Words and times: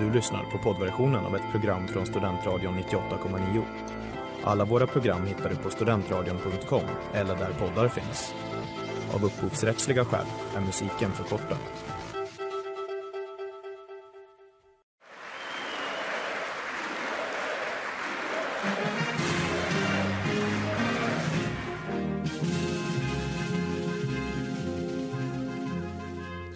Du 0.00 0.10
lyssnar 0.10 0.44
på 0.44 0.58
poddversionen 0.58 1.26
av 1.26 1.36
ett 1.36 1.50
program 1.50 1.88
från 1.88 2.06
Studentradion 2.06 2.74
98,9. 2.78 3.62
Alla 4.44 4.64
våra 4.64 4.86
program 4.86 5.26
hittar 5.26 5.50
du 5.50 5.56
på 5.56 5.70
studentradion.com 5.70 6.82
eller 7.14 7.36
där 7.36 7.52
poddar 7.52 7.88
finns. 7.88 8.34
Av 9.14 9.24
upphovsrättsliga 9.24 10.04
skäl 10.04 10.26
är 10.56 10.60
musiken 10.60 11.12
förkortad. 11.12 11.58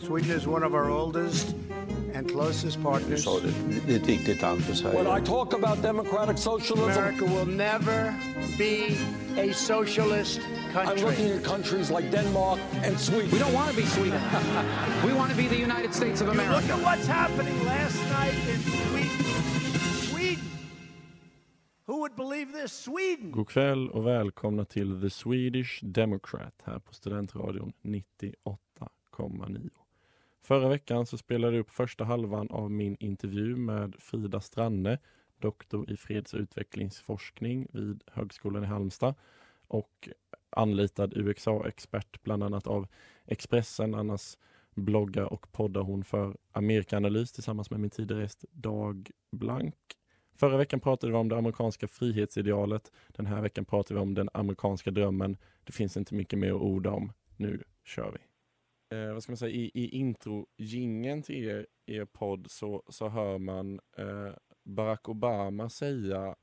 Sweden 0.06 0.38
is 0.38 0.46
one 0.46 0.66
of 0.66 0.72
our 0.72 0.90
oldest 0.90 1.63
closest 2.34 2.82
partners. 2.82 3.24
sa 3.24 3.40
det, 3.40 3.52
det 3.86 3.92
är 3.92 3.96
ett 3.96 4.08
viktigt 4.08 4.42
land 4.42 4.64
för 4.64 4.74
Sverige. 4.74 5.02
When 5.02 5.22
I 5.22 5.26
talk 5.26 5.54
about 5.54 5.82
democratic 5.82 6.42
socialism, 6.42 6.98
America 6.98 7.24
will 7.24 7.46
never 7.56 8.14
be 8.58 8.96
a 9.36 9.52
socialist 9.52 10.40
country. 10.72 10.94
I'm 10.94 11.04
looking 11.06 11.30
at 11.30 11.44
countries 11.44 11.90
like 11.90 12.10
Denmark 12.10 12.58
and 12.84 13.00
Sweden. 13.00 13.30
We 13.30 13.38
don't 13.38 13.54
want 13.54 13.70
to 13.70 13.76
be 13.76 13.86
Sweden. 13.86 14.20
we 15.06 15.12
want 15.12 15.30
to 15.30 15.36
be 15.36 15.48
the 15.48 15.60
United 15.60 15.94
States 15.94 16.22
of 16.22 16.28
America. 16.28 16.54
Look 16.54 16.70
at 16.70 16.82
what's 16.84 17.06
happening 17.06 17.64
last 17.64 17.98
night 18.10 18.34
in 18.52 18.60
Sweden. 18.60 19.24
Sweden. 20.10 20.44
Who 21.86 22.00
would 22.00 22.16
believe 22.16 22.52
this? 22.52 22.72
Sweden. 22.72 23.32
God 23.32 23.48
kväll 23.48 23.90
och 23.90 24.06
välkomna 24.06 24.64
till 24.64 25.00
The 25.00 25.10
Swedish 25.10 25.84
Democrat 25.84 26.62
här 26.64 26.78
på 26.78 26.94
Studentradion 26.94 27.72
98,9. 27.82 29.83
Förra 30.44 30.68
veckan 30.68 31.06
så 31.06 31.18
spelade 31.18 31.56
jag 31.56 31.60
upp 31.60 31.70
första 31.70 32.04
halvan 32.04 32.50
av 32.50 32.70
min 32.70 32.96
intervju 33.00 33.56
med 33.56 33.94
Frida 33.98 34.40
Stranne, 34.40 34.98
doktor 35.38 35.90
i 35.90 35.96
freds 35.96 36.34
och 36.34 36.40
utvecklingsforskning 36.40 37.66
vid 37.72 38.02
Högskolan 38.06 38.64
i 38.64 38.66
Halmstad 38.66 39.14
och 39.66 40.08
anlitad 40.50 41.14
UXA-expert 41.16 42.22
bland 42.22 42.42
annat 42.42 42.66
av 42.66 42.86
Expressen. 43.26 43.94
Annars 43.94 44.36
bloggar 44.74 45.32
och 45.32 45.52
poddar 45.52 45.80
hon 45.82 46.04
för 46.04 46.36
Amerikanalys 46.52 47.32
tillsammans 47.32 47.70
med 47.70 47.80
min 47.80 47.90
tidigare 47.90 48.22
gäst 48.22 48.44
Dag 48.52 49.10
Blank. 49.32 49.74
Förra 50.36 50.56
veckan 50.56 50.80
pratade 50.80 51.12
vi 51.12 51.18
om 51.18 51.28
det 51.28 51.38
amerikanska 51.38 51.88
frihetsidealet. 51.88 52.92
Den 53.08 53.26
här 53.26 53.42
veckan 53.42 53.64
pratar 53.64 53.94
vi 53.94 54.00
om 54.00 54.14
den 54.14 54.28
amerikanska 54.34 54.90
drömmen. 54.90 55.36
Det 55.64 55.72
finns 55.72 55.96
inte 55.96 56.14
mycket 56.14 56.38
mer 56.38 56.54
att 56.54 56.60
orda 56.60 56.90
om. 56.90 57.12
Nu 57.36 57.62
kör 57.84 58.10
vi. 58.12 58.33
Eh, 58.90 59.12
vad 59.12 59.22
ska 59.22 59.32
man 59.32 59.36
säga, 59.36 59.54
i, 59.54 59.70
i 59.74 59.88
intro 59.88 60.46
gingen 60.56 61.22
till 61.22 61.44
er, 61.44 61.66
er 61.86 62.04
podd 62.04 62.50
så, 62.50 62.82
så 62.88 63.08
hör 63.08 63.38
man 63.38 63.80
eh, 63.96 64.34
Barack 64.64 65.08
Obama 65.08 65.70
säga 65.70 66.36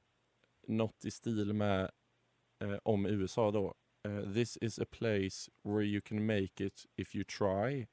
något 0.68 1.06
i 1.06 1.12
stil 1.12 1.54
med 1.54 1.92
eh, 2.64 2.78
om 2.84 3.06
USA 3.06 3.52
då. 3.52 3.76
Eh, 4.08 4.34
This 4.34 4.58
is 4.62 4.80
a 4.80 4.86
place 4.92 5.52
where 5.64 5.84
you 5.84 6.02
can 6.02 6.26
make 6.26 6.66
it 6.66 6.86
if 6.96 7.16
you 7.16 7.24
try. 7.24 7.88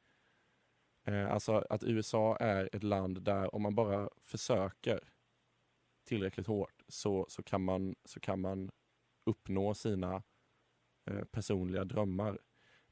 Eh, 1.07 1.33
alltså 1.33 1.53
att 1.71 1.85
USA 1.85 2.37
är 2.37 2.69
ett 2.73 2.83
land 2.83 3.23
där 3.23 3.55
om 3.55 3.63
man 3.63 3.75
bara 3.75 4.11
försöker 4.21 5.01
tillräckligt 6.05 6.47
hårt 6.47 6.85
så, 6.89 7.27
så, 7.29 7.43
kan, 7.43 7.65
man, 7.65 7.95
så 8.05 8.21
kan 8.21 8.41
man 8.41 8.71
uppnå 9.27 9.75
sina 9.75 10.23
eh, 11.11 11.25
personliga 11.25 11.85
drömmar. 11.85 12.39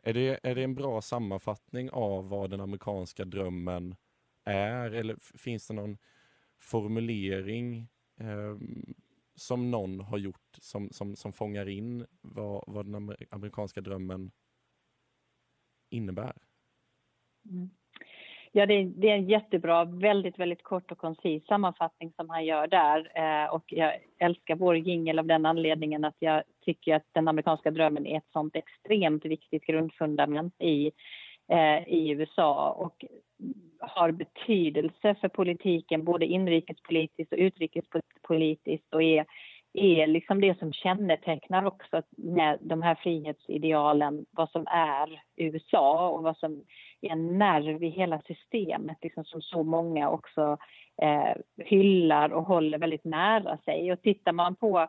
Är 0.07 0.15
det, 0.15 0.41
är 0.43 0.55
det 0.55 0.63
en 0.63 0.75
bra 0.75 1.01
sammanfattning 1.01 1.91
av 1.91 2.29
vad 2.29 2.51
den 2.51 2.61
amerikanska 2.61 3.25
drömmen 3.25 3.97
är? 4.45 4.91
Eller 4.91 5.17
finns 5.39 5.69
det 5.69 5.75
någon 5.75 5.99
formulering 6.61 7.89
eh, 8.21 8.57
som 9.35 9.71
någon 9.71 10.01
har 10.01 10.19
gjort 10.19 10.57
som, 10.59 10.91
som, 10.91 11.17
som 11.17 11.33
fångar 11.33 11.69
in 11.69 12.07
vad, 12.21 12.65
vad 12.67 12.87
den 12.87 12.95
amer- 12.95 13.27
amerikanska 13.31 13.81
drömmen 13.81 14.31
innebär? 15.91 16.33
Mm. 17.51 17.71
Ja, 18.53 18.67
det 18.67 18.75
är, 18.75 18.85
det 18.85 19.11
är 19.11 19.15
en 19.15 19.29
jättebra, 19.29 19.85
väldigt, 19.85 20.39
väldigt 20.39 20.63
kort 20.63 20.93
och 20.93 20.99
koncis 20.99 21.47
sammanfattning 21.47 22.13
som 22.13 22.31
han 22.31 22.45
gör 22.45 22.67
där. 22.67 23.13
Eh, 23.15 23.55
och 23.55 23.65
jag 23.67 24.01
älskar 24.19 24.57
vår 24.57 24.77
jingel 24.77 25.19
av 25.19 25.27
den 25.27 25.47
anledningen 25.47 26.05
att 26.05 26.17
jag 26.19 26.43
tycker 26.67 26.95
att 26.95 27.07
den 27.13 27.29
amerikanska 27.29 27.71
drömmen 27.71 28.07
är 28.07 28.19
ett 28.19 28.33
sånt 28.33 28.57
extremt 28.57 29.25
viktigt 29.25 29.67
grundfundament 29.67 30.55
i, 30.63 30.93
eh, 31.49 31.89
i 31.89 32.11
USA 32.11 32.71
och 32.71 33.05
har 33.81 34.11
betydelse 34.11 35.15
för 35.21 35.29
politiken, 35.29 36.05
både 36.05 36.27
inrikespolitiskt 36.27 37.33
och 37.33 37.39
utrikespolitiskt 37.39 38.95
och 38.95 39.03
är, 39.03 39.27
är 39.73 40.07
liksom 40.07 40.41
det 40.41 40.59
som 40.59 40.73
kännetecknar 40.73 41.65
också 41.65 42.03
med 42.17 42.59
de 42.61 42.83
här 42.83 42.95
frihetsidealen, 42.95 44.27
vad 44.31 44.51
som 44.51 44.67
är 44.67 45.23
USA 45.37 46.09
och 46.09 46.23
vad 46.23 46.37
som 46.37 46.65
är 47.01 47.11
en 47.11 47.39
nerv 47.39 47.85
i 47.85 47.89
hela 47.89 48.21
systemet 48.27 48.97
liksom 49.03 49.25
som 49.25 49.43
så 49.43 49.63
många 49.63 50.11
också 50.11 50.59
eh, 51.03 51.65
hyllar 51.65 52.33
och 52.33 52.45
håller 52.45 52.79
väldigt 52.79 53.05
nära 53.05 53.59
sig. 53.59 53.93
Och 53.93 54.03
tittar 54.03 54.33
man 54.33 54.57
på 54.57 54.89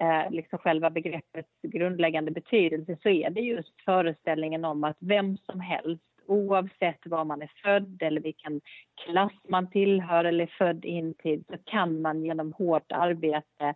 eh, 0.00 0.30
liksom 0.30 0.58
själva 0.58 0.90
begreppets 0.90 1.48
grundläggande 1.62 2.30
betydelse 2.30 2.96
så 3.02 3.08
är 3.08 3.30
det 3.30 3.40
just 3.40 3.80
föreställningen 3.84 4.64
om 4.64 4.84
att 4.84 4.96
vem 5.00 5.36
som 5.36 5.60
helst 5.60 6.04
oavsett 6.26 7.06
var 7.06 7.24
man 7.24 7.42
är 7.42 7.52
född 7.64 8.02
eller 8.02 8.20
vilken 8.20 8.60
klass 9.04 9.32
man 9.48 9.70
tillhör 9.70 10.24
eller 10.24 10.44
är 10.44 10.54
född 10.58 10.84
in 10.84 11.14
till 11.14 11.44
så 11.44 11.56
kan 11.64 12.00
man 12.00 12.24
genom 12.24 12.52
hårt 12.52 12.92
arbete 12.92 13.74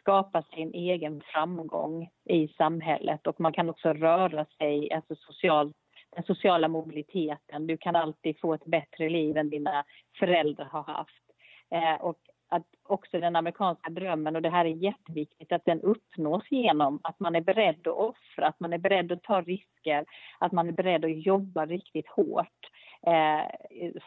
skapa 0.00 0.42
sin 0.42 0.74
egen 0.74 1.22
framgång 1.24 2.10
i 2.24 2.48
samhället 2.48 3.26
och 3.26 3.40
man 3.40 3.52
kan 3.52 3.70
också 3.70 3.92
röra 3.92 4.46
sig, 4.58 4.92
alltså 4.92 5.14
socialt 5.14 5.76
den 6.16 6.24
sociala 6.24 6.68
mobiliteten. 6.68 7.66
Du 7.66 7.76
kan 7.76 7.96
alltid 7.96 8.40
få 8.40 8.54
ett 8.54 8.64
bättre 8.64 9.08
liv 9.08 9.36
än 9.36 9.50
dina 9.50 9.84
föräldrar 10.18 10.64
har 10.64 10.82
haft. 10.82 11.24
Eh, 11.70 11.94
och 12.00 12.18
att 12.48 12.66
också 12.82 13.20
den 13.20 13.36
amerikanska 13.36 13.90
drömmen, 13.90 14.36
och 14.36 14.42
det 14.42 14.50
här 14.50 14.64
är 14.64 14.68
jätteviktigt, 14.68 15.52
att 15.52 15.64
den 15.64 15.80
uppnås 15.80 16.42
genom 16.50 17.00
att 17.02 17.20
man 17.20 17.36
är 17.36 17.40
beredd 17.40 17.86
att 17.86 17.96
offra, 17.96 18.46
att 18.46 18.60
man 18.60 18.72
är 18.72 18.78
beredd 18.78 19.12
att 19.12 19.22
ta 19.22 19.40
risker, 19.40 20.04
att 20.38 20.52
man 20.52 20.68
är 20.68 20.72
beredd 20.72 21.04
att 21.04 21.26
jobba 21.26 21.66
riktigt 21.66 22.08
hårt. 22.08 22.70
Eh, 23.06 23.42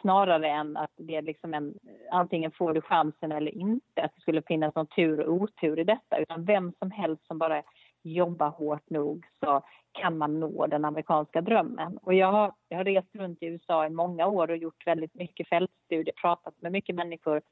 snarare 0.00 0.48
än 0.48 0.76
att 0.76 0.90
det 0.96 1.16
är 1.16 1.22
liksom 1.22 1.54
en, 1.54 1.74
antingen 2.10 2.50
får 2.50 2.74
du 2.74 2.80
chansen 2.80 3.32
eller 3.32 3.54
inte, 3.54 4.02
att 4.02 4.14
det 4.14 4.20
skulle 4.20 4.42
finnas 4.42 4.74
någon 4.74 4.86
tur 4.86 5.20
och 5.20 5.34
otur 5.34 5.78
i 5.78 5.84
detta, 5.84 6.18
utan 6.18 6.44
vem 6.44 6.72
som 6.78 6.90
helst 6.90 7.26
som 7.26 7.38
bara 7.38 7.62
jobbar 8.02 8.48
hårt 8.48 8.90
nog 8.90 9.26
så 9.40 9.62
kan 9.92 10.18
man 10.18 10.40
nå 10.40 10.66
den 10.66 10.84
amerikanska 10.84 11.40
drömmen. 11.40 11.98
Och 11.98 12.14
jag 12.14 12.32
har, 12.32 12.52
jag 12.68 12.76
har 12.76 12.84
rest 12.84 13.14
runt 13.14 13.42
i 13.42 13.46
USA 13.46 13.86
i 13.86 13.90
många 13.90 14.26
år 14.26 14.50
och 14.50 14.56
gjort 14.56 14.86
väldigt 14.86 15.14
mycket 15.14 15.48
fältstudier, 15.48 16.14
pratat 16.22 16.54
med 16.60 16.72
mycket 16.72 16.94
människor 16.94 17.42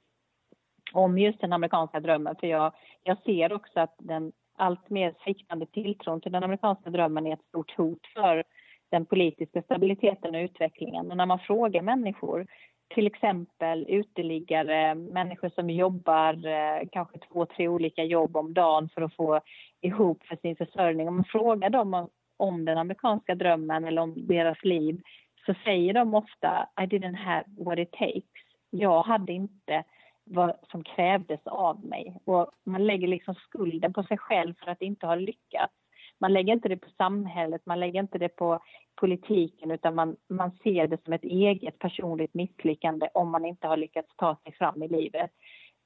om 0.92 1.18
just 1.18 1.40
den 1.40 1.52
amerikanska 1.52 2.00
drömmen. 2.00 2.36
För 2.40 2.46
jag, 2.46 2.72
jag 3.02 3.18
ser 3.22 3.52
också 3.52 3.80
att 3.80 3.94
den 3.98 4.32
allt 4.60 4.90
mer 4.90 5.14
sviktande 5.24 5.66
tilltron 5.66 6.20
till 6.20 6.32
den 6.32 6.44
amerikanska 6.44 6.90
drömmen 6.90 7.26
är 7.26 7.32
ett 7.32 7.48
stort 7.48 7.76
hot 7.76 8.06
för 8.14 8.44
den 8.90 9.06
politiska 9.06 9.62
stabiliteten 9.62 10.34
och 10.34 10.40
utvecklingen. 10.40 11.10
Och 11.10 11.16
när 11.16 11.26
man 11.26 11.38
frågar 11.38 11.82
människor, 11.82 12.46
till 12.94 13.06
exempel 13.06 13.86
uteliggare, 13.88 14.94
människor 14.94 15.48
som 15.48 15.70
jobbar 15.70 16.46
eh, 16.46 16.88
kanske 16.92 17.18
två, 17.18 17.46
tre 17.46 17.68
olika 17.68 18.04
jobb 18.04 18.36
om 18.36 18.54
dagen 18.54 18.88
för 18.88 19.02
att 19.02 19.14
få 19.14 19.40
ihop 19.80 20.22
för 20.22 20.36
sin 20.36 20.56
försörjning. 20.56 21.08
Om 21.08 21.16
man 21.16 21.24
frågar 21.24 21.70
dem 21.70 21.94
om, 21.94 22.08
om 22.36 22.64
den 22.64 22.78
amerikanska 22.78 23.34
drömmen 23.34 23.84
eller 23.84 24.02
om 24.02 24.26
deras 24.26 24.64
liv 24.64 25.00
så 25.46 25.54
säger 25.64 25.94
de 25.94 26.14
ofta 26.14 26.68
I 26.80 26.84
didn't 26.84 27.16
have 27.16 27.44
what 27.58 27.78
it 27.78 27.92
takes. 27.92 28.24
Jag 28.70 29.02
hade 29.02 29.32
inte 29.32 29.84
vad 30.30 30.56
som 30.70 30.84
krävdes 30.84 31.40
av 31.46 31.84
mig. 31.84 32.16
Och 32.24 32.50
man 32.64 32.86
lägger 32.86 33.08
liksom 33.08 33.34
skulden 33.34 33.92
på 33.92 34.02
sig 34.02 34.18
själv 34.18 34.54
för 34.54 34.70
att 34.70 34.82
inte 34.82 35.06
ha 35.06 35.14
lyckats. 35.14 35.74
Man 36.20 36.32
lägger 36.32 36.52
inte 36.52 36.68
det 36.68 36.76
på 36.76 36.90
samhället, 36.96 37.66
man 37.66 37.80
lägger 37.80 38.00
inte 38.00 38.18
det 38.18 38.28
på 38.28 38.60
politiken 39.00 39.70
utan 39.70 39.94
man, 39.94 40.16
man 40.28 40.50
ser 40.62 40.86
det 40.86 41.04
som 41.04 41.12
ett 41.12 41.24
eget 41.24 41.78
personligt 41.78 42.34
misslyckande 42.34 43.08
om 43.14 43.30
man 43.30 43.44
inte 43.44 43.66
har 43.66 43.76
lyckats 43.76 44.16
ta 44.16 44.36
sig 44.44 44.52
fram 44.52 44.82
i 44.82 44.88
livet. 44.88 45.30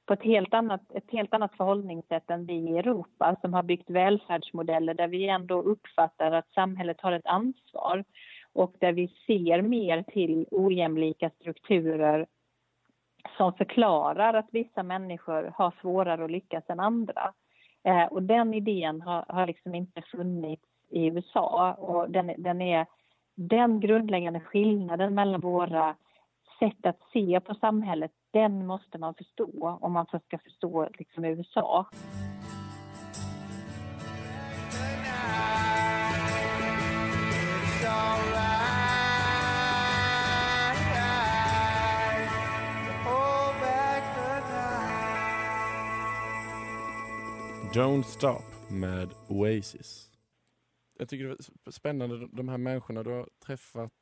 På 0.05 0.13
ett 0.13 0.23
helt 0.23 0.53
annat, 0.53 0.91
ett 0.93 1.11
helt 1.11 1.33
annat 1.33 1.55
förhållningssätt 1.57 2.29
än 2.29 2.45
vi 2.45 2.53
i 2.53 2.77
Europa 2.77 3.35
som 3.41 3.53
har 3.53 3.63
byggt 3.63 3.89
välfärdsmodeller 3.89 4.93
där 4.93 5.07
vi 5.07 5.29
ändå 5.29 5.61
uppfattar 5.61 6.31
att 6.31 6.53
samhället 6.53 7.01
har 7.01 7.11
ett 7.11 7.25
ansvar 7.25 8.03
och 8.53 8.75
där 8.79 8.91
vi 8.91 9.07
ser 9.07 9.61
mer 9.61 10.03
till 10.03 10.45
ojämlika 10.51 11.29
strukturer 11.29 12.25
som 13.37 13.53
förklarar 13.53 14.33
att 14.33 14.49
vissa 14.51 14.83
människor 14.83 15.53
har 15.55 15.73
svårare 15.81 16.25
att 16.25 16.31
lyckas 16.31 16.63
än 16.67 16.79
andra. 16.79 17.33
Eh, 17.83 18.05
och 18.05 18.23
den 18.23 18.53
idén 18.53 19.01
har, 19.01 19.25
har 19.27 19.47
liksom 19.47 19.75
inte 19.75 20.01
funnits 20.01 20.63
i 20.89 21.05
USA 21.07 21.73
och 21.73 22.11
den, 22.11 22.31
den 22.37 22.61
är 22.61 22.85
den 23.35 23.79
grundläggande 23.79 24.39
skillnaden 24.39 25.15
mellan 25.15 25.41
våra 25.41 25.95
sätt 26.59 26.85
att 26.85 26.99
se 27.13 27.39
på 27.39 27.55
samhället 27.55 28.11
den 28.31 28.67
måste 28.67 28.97
man 28.97 29.13
förstå 29.13 29.77
om 29.81 29.91
man 29.91 30.05
ska 30.05 30.37
förstå 30.37 30.89
liksom 30.97 31.25
USA. 31.25 31.85
Don't 47.75 48.03
Stop 48.03 48.71
med 48.71 49.13
Oasis. 49.27 50.11
Jag 50.97 51.09
tycker 51.09 51.25
det 51.25 51.35
är 51.65 51.71
spännande 51.71 52.27
de 52.27 52.49
här 52.49 52.57
människorna 52.57 53.03
du 53.03 53.09
har 53.09 53.29
träffat 53.45 53.93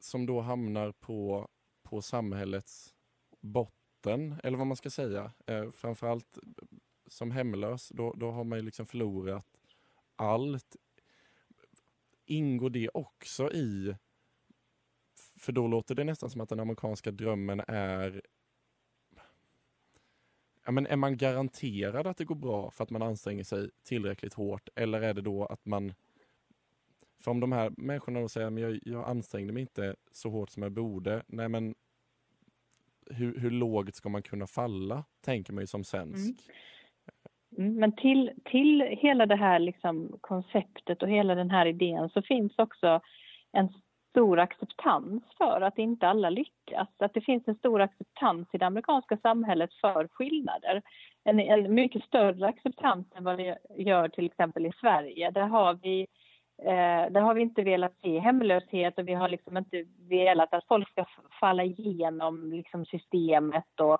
som 0.00 0.26
då 0.26 0.40
hamnar 0.40 0.92
på, 0.92 1.48
på 1.82 2.02
samhällets 2.02 2.94
botten, 3.40 4.40
eller 4.42 4.58
vad 4.58 4.66
man 4.66 4.76
ska 4.76 4.90
säga. 4.90 5.32
Eh, 5.46 5.70
framförallt 5.70 6.36
eh, 6.36 6.42
som 7.06 7.30
hemlös, 7.30 7.88
då, 7.88 8.12
då 8.12 8.30
har 8.30 8.44
man 8.44 8.58
ju 8.58 8.64
liksom 8.64 8.86
förlorat 8.86 9.46
allt. 10.16 10.76
Ingår 12.26 12.70
det 12.70 12.88
också 12.88 13.52
i... 13.52 13.96
För 15.36 15.52
då 15.52 15.66
låter 15.66 15.94
det 15.94 16.04
nästan 16.04 16.30
som 16.30 16.40
att 16.40 16.48
den 16.48 16.60
amerikanska 16.60 17.10
drömmen 17.10 17.60
är 17.68 18.22
ja, 20.64 20.72
men 20.72 20.86
är 20.86 20.96
man 20.96 21.16
garanterad 21.16 22.06
att 22.06 22.16
det 22.16 22.24
går 22.24 22.34
bra 22.34 22.70
för 22.70 22.84
att 22.84 22.90
man 22.90 23.02
anstränger 23.02 23.44
sig 23.44 23.70
tillräckligt 23.84 24.34
hårt? 24.34 24.68
Eller 24.74 25.02
är 25.02 25.14
det 25.14 25.22
då 25.22 25.46
att 25.46 25.66
man... 25.66 25.92
För 27.24 27.30
om 27.30 27.40
de 27.40 27.52
här 27.52 27.72
människorna 27.76 28.20
då 28.20 28.28
säger 28.28 28.46
att 28.46 28.60
jag, 28.60 28.78
jag 28.82 29.08
ansträngde 29.08 29.52
mig 29.52 29.60
inte 29.60 29.96
så 30.12 30.30
hårt 30.30 30.50
som 30.50 30.62
jag 30.62 30.72
borde. 30.72 31.22
Nej 31.26 31.48
men 31.48 31.74
hur, 33.10 33.38
hur 33.38 33.50
lågt 33.50 33.94
ska 33.94 34.08
man 34.08 34.22
kunna 34.22 34.46
falla, 34.46 35.04
tänker 35.20 35.52
man 35.52 35.62
ju 35.62 35.66
som 35.66 35.84
svensk. 35.84 36.28
Mm. 36.28 36.36
Mm, 37.58 37.74
men 37.74 37.96
till, 37.96 38.30
till 38.44 38.80
hela 38.80 39.26
det 39.26 39.36
här 39.36 39.58
liksom 39.58 40.18
konceptet 40.20 41.02
och 41.02 41.08
hela 41.08 41.34
den 41.34 41.50
här 41.50 41.66
idén 41.66 42.08
så 42.08 42.22
finns 42.22 42.58
också 42.58 43.00
en 43.52 43.68
stor 44.10 44.38
acceptans 44.38 45.22
för 45.38 45.60
att 45.60 45.78
inte 45.78 46.08
alla 46.08 46.30
lyckas. 46.30 46.88
Att 46.98 47.14
det 47.14 47.20
finns 47.20 47.48
en 47.48 47.54
stor 47.54 47.80
acceptans 47.80 48.48
i 48.52 48.58
det 48.58 48.66
amerikanska 48.66 49.16
samhället 49.16 49.70
för 49.80 50.08
skillnader. 50.08 50.82
En, 51.24 51.40
en 51.40 51.74
mycket 51.74 52.04
större 52.04 52.46
acceptans 52.46 53.06
än 53.14 53.24
vad 53.24 53.38
det 53.38 53.58
gör 53.76 54.08
till 54.08 54.26
exempel 54.26 54.66
i 54.66 54.72
Sverige. 54.80 55.30
Där 55.30 55.46
har 55.46 55.74
vi 55.74 56.06
Eh, 56.62 57.12
där 57.12 57.20
har 57.20 57.34
vi 57.34 57.42
inte 57.42 57.62
velat 57.62 57.98
se 58.02 58.18
hemlöshet 58.18 58.98
och 58.98 59.08
vi 59.08 59.14
har 59.14 59.28
liksom 59.28 59.56
inte 59.56 59.84
velat 60.08 60.54
att 60.54 60.66
folk 60.68 60.88
ska 60.88 61.04
falla 61.40 61.64
igenom 61.64 62.52
liksom 62.52 62.84
systemet. 62.84 63.80
Och, 63.80 63.98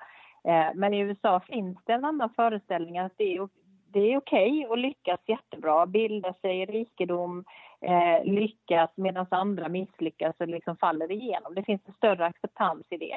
eh, 0.50 0.70
men 0.74 0.94
i 0.94 0.98
USA 0.98 1.40
finns 1.40 1.78
det 1.84 1.92
en 1.92 2.04
annan 2.04 2.30
föreställning 2.30 2.98
att 2.98 3.12
det 3.16 3.36
är, 3.36 3.48
det 3.92 4.12
är 4.12 4.16
okej 4.16 4.66
okay 4.66 4.72
att 4.72 4.78
lyckas 4.78 5.20
jättebra, 5.26 5.86
bilda 5.86 6.34
sig 6.34 6.66
rikedom, 6.66 7.44
eh, 7.80 8.24
lyckas 8.24 8.90
medan 8.94 9.26
andra 9.30 9.68
misslyckas 9.68 10.36
och 10.38 10.48
liksom 10.48 10.76
faller 10.76 11.12
igenom. 11.12 11.54
Det 11.54 11.62
finns 11.62 11.82
en 11.86 11.94
större 11.94 12.26
acceptans 12.26 12.86
i 12.90 12.96
det. 12.96 13.16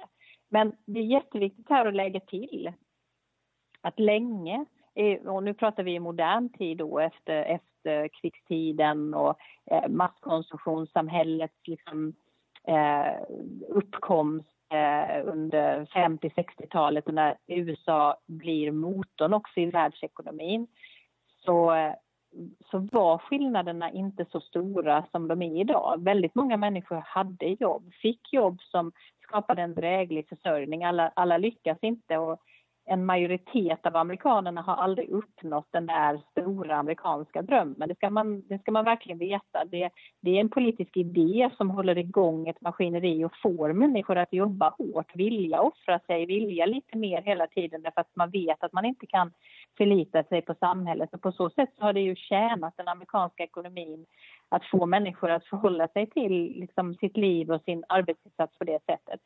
Men 0.49 0.75
det 0.85 0.99
är 0.99 1.03
jätteviktigt 1.03 1.69
här 1.69 1.85
att 1.85 1.95
lägga 1.95 2.19
till 2.19 2.73
att 3.81 3.99
länge, 3.99 4.65
och 5.25 5.43
nu 5.43 5.53
pratar 5.53 5.83
vi 5.83 5.93
i 5.93 5.99
modern 5.99 6.49
tid 6.49 6.77
då 6.77 6.99
efter, 6.99 7.43
efter 7.43 8.07
krigstiden 8.07 9.13
och 9.13 9.37
eh, 9.65 9.87
masskonsumtionssamhällets 9.89 11.67
liksom, 11.67 12.13
eh, 12.67 13.23
uppkomst 13.67 14.52
eh, 14.73 15.27
under 15.27 15.85
50-60-talet 15.85 17.07
och 17.07 17.13
när 17.13 17.37
USA 17.47 18.17
blir 18.25 18.71
motorn 18.71 19.33
också 19.33 19.59
i 19.59 19.65
världsekonomin 19.65 20.67
så 21.45 21.73
så 22.71 22.77
var 22.91 23.17
skillnaderna 23.17 23.91
inte 23.91 24.25
så 24.31 24.41
stora 24.41 25.05
som 25.11 25.27
de 25.27 25.41
är 25.41 25.61
idag. 25.61 26.03
Väldigt 26.03 26.35
många 26.35 26.57
människor 26.57 27.03
hade 27.05 27.45
jobb, 27.45 27.93
fick 28.01 28.33
jobb 28.33 28.61
som 28.61 28.91
skapade 29.21 29.61
en 29.61 29.75
dräglig 29.75 30.27
försörjning. 30.29 30.83
Alla, 30.83 31.11
alla 31.15 31.37
lyckas 31.37 31.77
inte 31.81 32.17
och 32.17 32.41
en 32.85 33.05
majoritet 33.05 33.85
av 33.85 33.95
amerikanerna 33.95 34.61
har 34.61 34.75
aldrig 34.75 35.09
uppnått 35.09 35.67
den 35.71 35.85
där 35.85 36.21
stora 36.31 36.75
amerikanska 36.75 37.41
drömmen. 37.41 37.89
Det 37.89 37.95
ska 37.95 38.09
man, 38.09 38.43
det 38.47 38.59
ska 38.59 38.71
man 38.71 38.85
verkligen 38.85 39.17
veta. 39.17 39.65
Det, 39.65 39.89
det 40.21 40.31
är 40.37 40.41
en 40.41 40.49
politisk 40.49 40.97
idé 40.97 41.49
som 41.57 41.69
håller 41.69 41.97
igång 41.97 42.47
ett 42.47 42.61
maskineri 42.61 43.25
och 43.25 43.31
får 43.43 43.73
människor 43.73 44.17
att 44.17 44.33
jobba 44.33 44.69
hårt, 44.69 45.15
vilja 45.15 45.61
offra 45.61 45.99
sig, 45.99 46.25
vilja 46.25 46.65
lite 46.65 46.97
mer 46.97 47.21
hela 47.21 47.47
tiden 47.47 47.81
därför 47.81 48.01
att 48.01 48.15
man 48.15 48.29
vet 48.29 48.63
att 48.63 48.73
man 48.73 48.85
inte 48.85 49.05
kan 49.05 49.31
förlita 49.77 50.23
sig 50.23 50.41
på 50.41 50.55
samhället. 50.59 51.13
Och 51.13 51.21
på 51.21 51.31
så 51.31 51.49
sätt 51.49 51.69
så 51.77 51.83
har 51.83 51.93
det 51.93 52.01
ju 52.01 52.15
tjänat 52.15 52.77
den 52.77 52.87
amerikanska 52.87 53.43
ekonomin 53.43 54.05
att 54.49 54.65
få 54.65 54.85
människor 54.85 55.31
att 55.31 55.45
förhålla 55.45 55.87
sig 55.87 56.09
till 56.09 56.53
liksom, 56.59 56.95
sitt 56.95 57.17
liv 57.17 57.51
och 57.51 57.61
sin 57.61 57.83
arbetsinsats 57.89 58.57
på 58.57 58.63
det 58.63 58.79
sättet. 58.85 59.19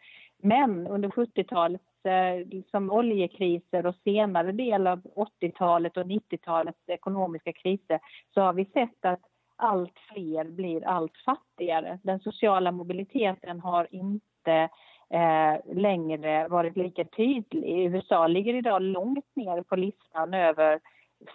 Men 0.43 0.87
under 0.87 1.09
70-talets 1.09 2.05
eh, 2.05 2.47
liksom 2.47 2.91
oljekriser 2.91 3.85
och 3.85 3.95
senare 4.03 4.51
del 4.51 4.87
av 4.87 5.01
80-talet 5.41 5.97
och 5.97 6.03
90-talets 6.03 6.83
ekonomiska 6.87 7.53
kriser 7.53 7.99
så 8.33 8.41
har 8.41 8.53
vi 8.53 8.65
sett 8.65 9.05
att 9.05 9.21
allt 9.55 9.99
fler 10.13 10.43
blir 10.43 10.87
allt 10.87 11.17
fattigare. 11.25 11.99
Den 12.03 12.19
sociala 12.19 12.71
mobiliteten 12.71 13.59
har 13.59 13.87
inte 13.91 14.69
eh, 15.09 15.75
längre 15.75 16.47
varit 16.47 16.77
lika 16.77 17.05
tydlig. 17.05 17.85
USA 17.85 18.27
ligger 18.27 18.53
idag 18.53 18.81
långt 18.81 19.35
ner 19.35 19.61
på 19.61 19.75
listan 19.75 20.33
över 20.33 20.79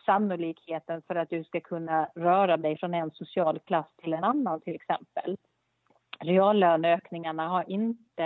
sannolikheten 0.06 1.02
för 1.06 1.14
att 1.14 1.31
du 1.31 1.44
ska 1.44 1.60
kunna 1.60 2.08
röra 2.14 2.56
dig 2.56 2.78
från 2.78 2.94
en 2.94 3.10
social 3.10 3.58
klass 3.58 3.87
till 4.02 4.12
en 4.12 4.25
annan 4.25 4.60
till 4.60 4.75
exempel. 4.75 5.37
Reallöneökningarna 6.22 7.48
har 7.48 7.70
inte, 7.70 8.24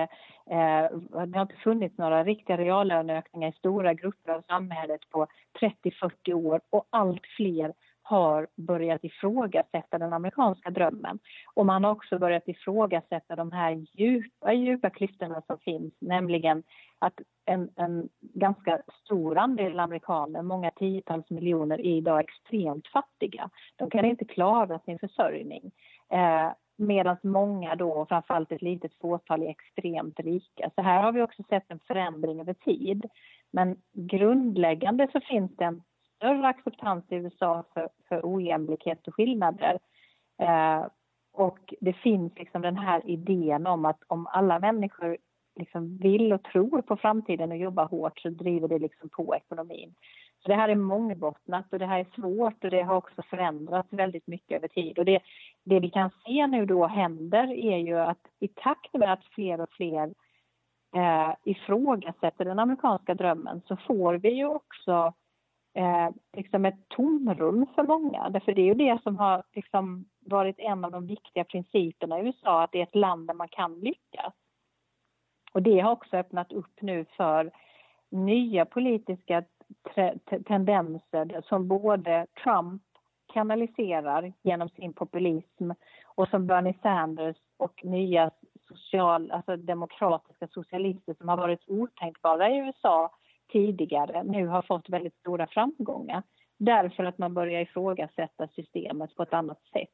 eh, 0.51 0.99
det 1.27 1.39
har 1.39 1.43
inte 1.43 1.57
funnits 1.57 1.99
några 1.99 2.25
riktiga 2.25 2.57
reallöneökningar 2.57 3.49
i 3.49 3.53
stora 3.53 3.95
grupper 3.95 4.33
av 4.33 4.43
samhället 4.43 5.01
på 5.11 5.27
30-40 5.61 6.33
år 6.33 6.61
och 6.71 6.87
allt 6.91 7.27
fler 7.37 7.73
har 8.09 8.47
börjat 8.57 9.05
ifrågasätta 9.05 9.99
den 9.99 10.13
amerikanska 10.13 10.71
drömmen. 10.71 11.19
Och 11.55 11.67
man 11.67 11.85
har 11.85 11.91
också 11.91 12.19
börjat 12.19 12.49
ifrågasätta 12.49 13.37
de 13.37 13.53
här 13.53 13.87
djupa, 13.93 14.53
djupa 14.53 14.91
klyftorna 14.91 15.43
som 15.47 15.59
finns, 15.59 15.95
nämligen 16.01 16.63
att 16.99 17.15
en, 17.45 17.71
en 17.77 18.09
ganska 18.21 18.83
stor 19.05 19.39
andel 19.39 19.81
amerikaner, 19.81 20.43
många 20.43 20.71
tiotals 20.71 21.31
miljoner, 21.31 21.79
är 21.81 21.97
idag 21.97 22.21
extremt 22.21 22.89
fattiga. 22.89 23.51
De 23.77 23.91
kan 23.91 24.05
inte 24.05 24.25
klara 24.25 24.79
sin 24.79 24.99
försörjning. 24.99 25.73
Eh, 26.09 26.51
Medan 26.77 27.17
många 27.23 27.75
då, 27.75 28.07
framförallt 28.09 28.53
ett 28.53 28.63
litet 28.63 28.95
fåtal, 29.01 29.43
är 29.43 29.49
extremt 29.49 30.21
rika. 30.21 30.71
Så 30.75 30.83
här 30.83 31.03
har 31.03 31.13
vi 31.13 31.23
också 31.23 31.43
sett 31.49 31.71
en 31.71 31.81
förändring 31.87 32.41
över 32.41 32.55
tid. 32.55 33.07
Men 33.51 33.77
grundläggande 33.93 35.09
så 35.13 35.21
finns 35.21 35.57
det 35.57 35.65
en 35.65 35.83
större 36.17 36.47
acceptans 36.47 37.05
i 37.09 37.15
USA 37.15 37.65
för, 37.75 37.89
för 38.09 38.21
ojämlikhet 38.25 39.09
och 39.09 39.15
skillnader. 39.15 39.79
Eh, 40.43 40.87
och 41.33 41.75
det 41.81 41.93
finns 41.93 42.33
liksom 42.37 42.63
den 42.63 42.77
här 42.77 43.11
idén 43.11 43.67
om 43.67 43.85
att 43.85 44.03
om 44.07 44.27
alla 44.27 44.59
människor 44.59 45.17
liksom 45.57 45.97
vill 45.97 46.33
och 46.33 46.43
tror 46.43 46.83
på 46.83 46.97
framtiden 46.97 47.51
och 47.51 47.57
jobbar 47.57 47.87
hårt 47.87 48.19
så 48.21 48.29
driver 48.29 48.69
det 48.69 48.79
liksom 48.79 49.09
på 49.09 49.35
ekonomin. 49.37 49.95
Så 50.47 50.53
det 50.53 50.57
här 50.57 50.69
är 50.69 50.75
mångbottnat 50.75 51.73
och 51.73 51.79
det 51.79 51.87
här 51.87 52.01
är 52.01 52.07
svårt 52.15 52.65
och 52.65 52.71
det 52.71 52.83
har 52.83 52.97
också 52.97 53.23
förändrats 53.23 53.93
väldigt 53.93 54.27
mycket 54.27 54.57
över 54.57 54.69
tid. 54.69 54.99
Och 54.99 55.05
det, 55.05 55.21
det 55.65 55.81
vi 55.81 55.91
kan 55.91 56.11
se 56.27 56.47
nu 56.47 56.67
då 56.67 56.87
händer 56.87 57.53
är 57.53 57.77
ju 57.79 57.99
att 57.99 58.27
i 58.39 58.49
takt 58.49 58.95
med 58.95 59.13
att 59.13 59.25
fler 59.25 59.61
och 59.61 59.71
fler 59.71 60.15
eh, 60.97 61.35
ifrågasätter 61.45 62.45
den 62.45 62.59
amerikanska 62.59 63.15
drömmen 63.15 63.63
så 63.69 63.77
får 63.77 64.15
vi 64.15 64.31
ju 64.31 64.47
också 64.47 65.13
eh, 65.75 66.11
liksom 66.37 66.65
ett 66.65 66.89
tomrum 66.89 67.67
för 67.75 67.83
många. 67.83 68.29
Därför 68.31 68.53
det 68.53 68.63
är 68.63 68.67
ju 68.67 68.75
det 68.75 69.03
som 69.03 69.17
har 69.17 69.43
liksom 69.53 70.05
varit 70.21 70.59
en 70.59 70.85
av 70.85 70.91
de 70.91 71.07
viktiga 71.07 71.45
principerna 71.45 72.21
i 72.21 72.27
USA, 72.27 72.63
att 72.63 72.73
det 72.73 72.79
är 72.79 72.83
ett 72.83 72.95
land 72.95 73.27
där 73.27 73.35
man 73.35 73.49
kan 73.49 73.81
lyckas. 73.81 74.35
Och 75.53 75.63
det 75.63 75.81
har 75.81 75.93
också 75.93 76.17
öppnat 76.17 76.53
upp 76.53 76.83
nu 76.83 77.05
för 77.17 77.51
nya 78.11 78.65
politiska 78.65 79.45
tendenser 80.47 81.43
som 81.49 81.69
både 81.69 82.27
Trump 82.45 82.83
kanaliserar 83.33 84.33
genom 84.43 84.69
sin 84.69 84.93
populism 84.93 85.71
och 86.17 86.29
som 86.29 86.47
Bernie 86.47 86.75
Sanders 86.83 87.37
och 87.57 87.85
nya 87.85 88.31
social, 88.69 89.31
alltså 89.31 89.57
demokratiska 89.57 90.49
socialister 90.49 91.15
som 91.15 91.29
har 91.29 91.37
varit 91.37 91.69
otänkbara 91.69 92.51
i 92.51 92.59
USA 92.59 93.11
tidigare 93.53 94.23
nu 94.23 94.47
har 94.47 94.63
fått 94.63 94.89
väldigt 94.89 95.17
stora 95.17 95.47
framgångar 95.47 96.23
därför 96.59 97.05
att 97.05 97.19
man 97.19 97.35
börjar 97.35 97.61
ifrågasätta 97.61 98.49
systemet 98.49 99.17
på 99.17 99.23
ett 99.23 99.33
annat 99.33 99.61
sätt. 99.73 99.89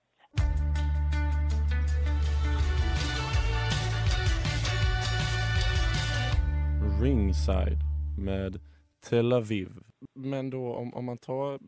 Ringside 7.02 7.78
med 8.18 8.71
Tel 9.02 9.32
Aviv. 9.32 9.78
Men 10.14 10.50
då 10.50 10.74
om, 10.74 10.94
om 10.94 11.04
man 11.04 11.18
tar 11.18 11.60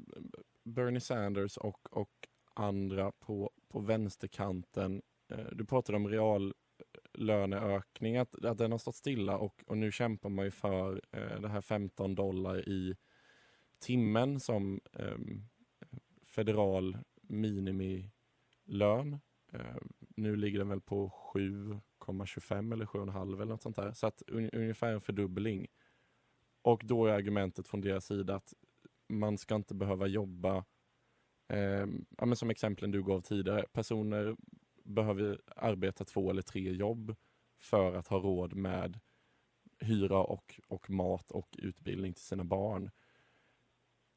Bernie 0.64 1.00
Sanders 1.00 1.56
och, 1.56 1.96
och 1.96 2.28
andra 2.54 3.12
på, 3.12 3.50
på 3.68 3.80
vänsterkanten. 3.80 5.02
Eh, 5.28 5.46
du 5.52 5.64
pratade 5.64 5.96
om 5.96 6.08
reallöneökning, 6.08 8.16
att, 8.16 8.44
att 8.44 8.58
den 8.58 8.70
har 8.70 8.78
stått 8.78 8.96
stilla 8.96 9.38
och, 9.38 9.62
och 9.66 9.78
nu 9.78 9.92
kämpar 9.92 10.28
man 10.28 10.44
ju 10.44 10.50
för 10.50 11.02
eh, 11.12 11.40
det 11.40 11.48
här 11.48 11.60
15 11.60 12.14
dollar 12.14 12.68
i 12.68 12.96
timmen 13.78 14.40
som 14.40 14.80
eh, 14.92 15.18
federal 16.26 16.98
minimilön. 17.22 18.10
Eh, 19.52 19.76
nu 20.16 20.36
ligger 20.36 20.58
den 20.58 20.68
väl 20.68 20.80
på 20.80 21.12
7,25 21.34 22.72
eller 22.72 22.86
7,5 22.86 23.34
eller 23.34 23.44
något 23.44 23.62
sånt 23.62 23.76
där. 23.76 23.92
Så 23.92 24.06
att 24.06 24.22
un, 24.26 24.50
ungefär 24.50 24.92
en 24.92 25.00
fördubbling. 25.00 25.66
Och 26.64 26.82
då 26.84 27.06
är 27.06 27.12
argumentet 27.12 27.68
från 27.68 27.80
deras 27.80 28.06
sida 28.06 28.34
att 28.34 28.54
man 29.08 29.38
ska 29.38 29.54
inte 29.54 29.74
behöva 29.74 30.06
jobba, 30.06 30.64
eh, 31.48 31.86
ja, 32.18 32.26
men 32.26 32.36
som 32.36 32.50
exemplen 32.50 32.90
du 32.90 33.02
gav 33.02 33.20
tidigare, 33.20 33.66
personer 33.72 34.36
behöver 34.84 35.40
arbeta 35.56 36.04
två 36.04 36.30
eller 36.30 36.42
tre 36.42 36.72
jobb 36.72 37.16
för 37.58 37.94
att 37.94 38.08
ha 38.08 38.18
råd 38.18 38.54
med 38.54 39.00
hyra 39.80 40.18
och, 40.18 40.60
och 40.68 40.90
mat 40.90 41.30
och 41.30 41.56
utbildning 41.58 42.12
till 42.12 42.24
sina 42.24 42.44
barn. 42.44 42.90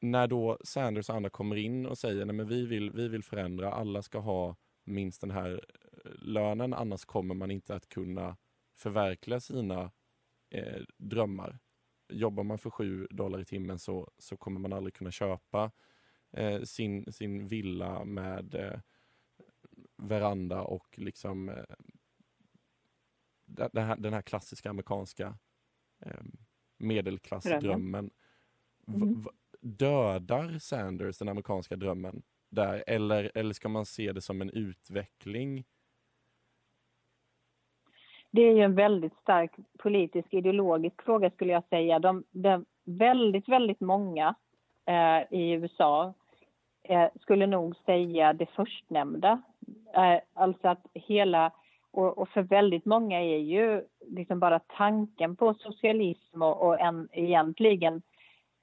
När 0.00 0.26
då 0.26 0.58
Sanders 0.64 1.08
och 1.08 1.16
andra 1.16 1.30
kommer 1.30 1.56
in 1.56 1.86
och 1.86 1.98
säger 1.98 2.40
att 2.40 2.48
vi 2.48 2.66
vill, 2.66 2.90
vi 2.90 3.08
vill 3.08 3.22
förändra, 3.24 3.72
alla 3.72 4.02
ska 4.02 4.18
ha 4.18 4.56
minst 4.84 5.20
den 5.20 5.30
här 5.30 5.64
eh, 6.04 6.10
lönen, 6.14 6.74
annars 6.74 7.04
kommer 7.04 7.34
man 7.34 7.50
inte 7.50 7.74
att 7.74 7.88
kunna 7.88 8.36
förverkliga 8.76 9.40
sina 9.40 9.90
eh, 10.50 10.82
drömmar 10.96 11.58
jobbar 12.08 12.44
man 12.44 12.58
för 12.58 12.70
7 12.70 13.06
dollar 13.10 13.40
i 13.40 13.44
timmen 13.44 13.78
så, 13.78 14.10
så 14.18 14.36
kommer 14.36 14.60
man 14.60 14.72
aldrig 14.72 14.94
kunna 14.94 15.10
köpa 15.10 15.70
eh, 16.30 16.62
sin, 16.62 17.12
sin 17.12 17.48
villa 17.48 18.04
med 18.04 18.54
eh, 18.54 18.80
veranda 19.96 20.62
och 20.62 20.98
liksom 20.98 21.48
eh, 21.48 21.64
den, 23.46 23.86
här, 23.86 23.96
den 23.96 24.12
här 24.12 24.22
klassiska 24.22 24.70
amerikanska 24.70 25.38
eh, 26.00 26.22
medelklassdrömmen. 26.78 28.10
Mm. 28.86 29.24
Dödar 29.60 30.58
Sanders 30.58 31.18
den 31.18 31.28
amerikanska 31.28 31.76
drömmen 31.76 32.22
där 32.48 32.84
eller, 32.86 33.32
eller 33.34 33.54
ska 33.54 33.68
man 33.68 33.86
se 33.86 34.12
det 34.12 34.20
som 34.20 34.40
en 34.40 34.50
utveckling 34.50 35.64
det 38.30 38.42
är 38.42 38.52
ju 38.52 38.62
en 38.62 38.74
väldigt 38.74 39.16
stark 39.22 39.52
politisk 39.78 40.34
ideologisk 40.34 41.02
fråga 41.02 41.30
skulle 41.30 41.52
jag 41.52 41.68
säga. 41.68 41.98
De, 41.98 42.24
de 42.30 42.64
väldigt, 42.84 43.48
väldigt 43.48 43.80
många 43.80 44.34
eh, 44.86 45.38
i 45.38 45.50
USA 45.50 46.14
eh, 46.82 47.08
skulle 47.20 47.46
nog 47.46 47.76
säga 47.76 48.32
det 48.32 48.46
förstnämnda. 48.46 49.42
Eh, 49.94 50.20
alltså 50.34 50.68
att 50.68 50.86
hela, 50.94 51.52
och, 51.90 52.18
och, 52.18 52.28
för 52.28 52.42
väldigt 52.42 52.84
många 52.84 53.20
är 53.20 53.38
ju 53.38 53.84
liksom 54.06 54.40
bara 54.40 54.58
tanken 54.58 55.36
på 55.36 55.54
socialism 55.54 56.42
och, 56.42 56.66
och 56.66 56.80
en, 56.80 57.08
egentligen 57.12 58.02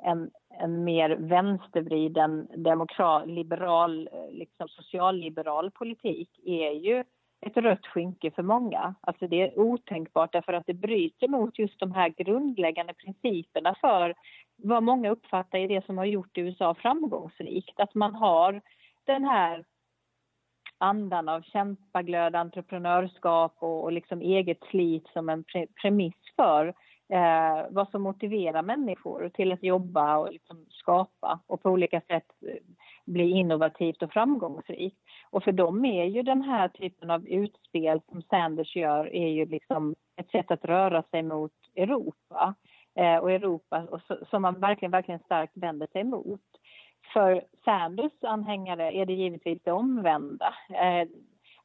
en, 0.03 0.31
en 0.49 0.83
mer 0.83 1.09
vänstervriden 1.09 2.47
demokrat, 2.55 3.27
liberal, 3.27 4.09
eh, 4.11 4.31
liksom 4.31 4.67
socialliberal 4.67 5.71
politik 5.71 6.29
är 6.45 6.71
ju 6.71 7.03
ett 7.41 7.57
rött 7.57 7.85
skynke 7.85 8.31
för 8.31 8.43
många. 8.43 8.95
Alltså 9.01 9.27
det 9.27 9.41
är 9.41 9.59
otänkbart 9.59 10.31
därför 10.31 10.53
att 10.53 10.67
det 10.67 10.73
bryter 10.73 11.27
mot 11.27 11.59
just 11.59 11.79
de 11.79 11.91
här 11.91 12.09
grundläggande 12.09 12.93
principerna 12.93 13.75
för 13.81 14.13
vad 14.55 14.83
många 14.83 15.09
uppfattar 15.09 15.59
är 15.59 15.67
det 15.67 15.85
som 15.85 15.97
har 15.97 16.05
gjort 16.05 16.37
USA 16.37 16.75
framgångsrikt. 16.75 17.79
Att 17.79 17.95
man 17.95 18.15
har 18.15 18.61
den 19.05 19.23
här 19.23 19.65
andan 20.77 21.29
av 21.29 21.41
kämpaglöd, 21.41 22.35
entreprenörskap 22.35 23.55
och, 23.59 23.83
och 23.83 23.91
liksom 23.91 24.21
eget 24.21 24.63
slit 24.69 25.07
som 25.13 25.29
en 25.29 25.43
pre 25.43 25.67
premiss 25.81 26.33
för 26.35 26.67
eh, 27.09 27.65
vad 27.69 27.89
som 27.89 28.01
motiverar 28.01 28.61
människor 28.61 29.29
till 29.29 29.51
att 29.51 29.63
jobba 29.63 30.17
och 30.17 30.33
liksom 30.33 30.65
skapa 30.69 31.39
och 31.47 31.61
på 31.61 31.69
olika 31.69 32.01
sätt 32.01 32.31
eh, 32.47 32.55
bli 33.05 33.29
innovativt 33.29 34.03
och 34.03 34.11
framgångsrikt. 34.11 34.97
Och 35.29 35.43
för 35.43 35.51
dem 35.51 35.85
är 35.85 36.05
ju 36.05 36.23
den 36.23 36.41
här 36.41 36.67
typen 36.67 37.11
av 37.11 37.27
utspel 37.27 38.01
som 38.09 38.21
Sanders 38.21 38.75
gör 38.75 39.15
är 39.15 39.27
ju 39.27 39.45
liksom 39.45 39.95
ett 40.15 40.29
sätt 40.29 40.51
att 40.51 40.65
röra 40.65 41.03
sig 41.03 41.23
mot 41.23 41.53
Europa. 41.75 42.55
Eh, 42.95 43.17
och 43.17 43.31
Europa 43.31 43.87
och 43.91 44.01
så, 44.01 44.17
som 44.29 44.41
man 44.41 44.59
verkligen, 44.59 44.91
verkligen 44.91 45.19
starkt 45.19 45.57
vänder 45.57 45.87
sig 45.87 46.01
emot. 46.01 46.41
För 47.13 47.43
Sanders 47.65 48.11
anhängare 48.21 48.91
är 48.91 49.05
det 49.05 49.13
givetvis 49.13 49.59
det 49.63 49.71
omvända. 49.71 50.53
Eh, 50.69 51.07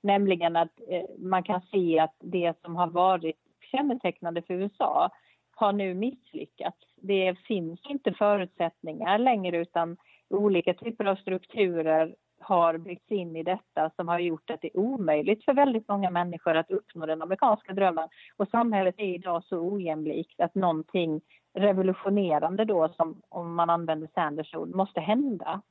nämligen 0.00 0.56
att 0.56 0.80
eh, 0.88 1.04
man 1.18 1.42
kan 1.42 1.60
se 1.60 1.98
att 1.98 2.14
det 2.18 2.60
som 2.62 2.76
har 2.76 2.86
varit 2.86 3.36
kännetecknande 3.60 4.42
för 4.42 4.54
USA 4.54 5.10
har 5.56 5.72
nu 5.72 5.94
misslyckats. 5.94 6.78
Det 6.96 7.38
finns 7.38 7.80
inte 7.88 8.12
förutsättningar 8.12 9.18
längre 9.18 9.58
utan 9.58 9.96
olika 10.30 10.74
typer 10.74 11.04
av 11.04 11.16
strukturer 11.16 12.14
har 12.40 12.78
byggts 12.78 13.10
in 13.10 13.36
i 13.36 13.42
detta 13.42 13.90
som 13.96 14.08
har 14.08 14.18
gjort 14.18 14.50
att 14.50 14.60
det 14.60 14.68
är 14.68 14.78
omöjligt 14.78 15.44
för 15.44 15.54
väldigt 15.54 15.88
många 15.88 16.10
människor 16.10 16.56
att 16.56 16.70
uppnå 16.70 17.06
den 17.06 17.22
amerikanska 17.22 17.72
drömmen. 17.72 18.08
Och 18.36 18.48
samhället 18.48 18.94
är 18.98 19.14
idag 19.14 19.44
så 19.44 19.58
ojämlikt 19.58 20.40
att 20.40 20.54
någonting 20.54 21.20
revolutionerande 21.54 22.64
då, 22.64 22.88
som 22.88 23.22
om 23.28 23.54
man 23.54 23.70
använder 23.70 24.08
Sanders 24.14 24.54
ord, 24.54 24.74
måste 24.74 25.00
hända. 25.00 25.62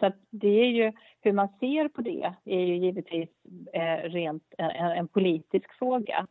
Så 0.00 0.12
det 0.30 0.60
är 0.60 0.66
ju, 0.66 0.92
hur 1.20 1.32
man 1.32 1.48
ser 1.60 1.88
på 1.88 2.02
det 2.02 2.34
är 2.44 2.60
ju 2.60 2.76
givetvis 2.76 3.28
eh, 3.72 4.10
rent 4.10 4.54
en, 4.58 4.70
en, 4.70 5.08
politisk 5.08 5.72
fråga. 5.78 6.26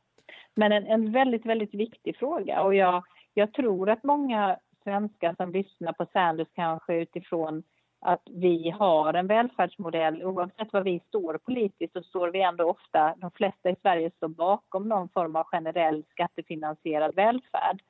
Men 0.55 0.71
en, 0.71 0.87
en, 0.87 1.11
väldigt, 1.11 1.45
väldigt 1.45 1.73
viktig 1.73 2.17
fråga 2.17 2.61
och 2.61 2.75
jag, 2.75 3.03
jag 3.33 3.53
tror 3.53 3.89
att 3.89 4.03
många 4.03 4.57
svenskar 4.87 5.35
som 5.37 5.51
lyssnar 5.51 5.93
på 5.93 6.05
Sanders 6.13 6.47
kanske 6.55 6.95
utifrån 6.95 7.63
att 8.01 8.21
vi 8.25 8.69
har 8.69 9.13
en 9.13 9.27
välfärdsmodell. 9.27 10.23
Oavsett 10.23 10.73
vad 10.73 10.83
vi 10.83 11.01
står 11.07 11.37
politiskt 11.37 11.93
så 11.93 12.01
står 12.01 12.31
vi 12.31 12.41
ändå 12.41 12.69
ofta, 12.69 13.15
de 13.17 13.31
flesta 13.31 13.69
i 13.69 13.75
Sverige 13.81 14.11
står 14.11 14.27
bakom 14.27 14.89
någon 14.89 15.09
form 15.09 15.35
av 15.35 15.43
generell 15.43 16.03
skattefinansierad 16.09 17.15
välfärd. 17.15 17.81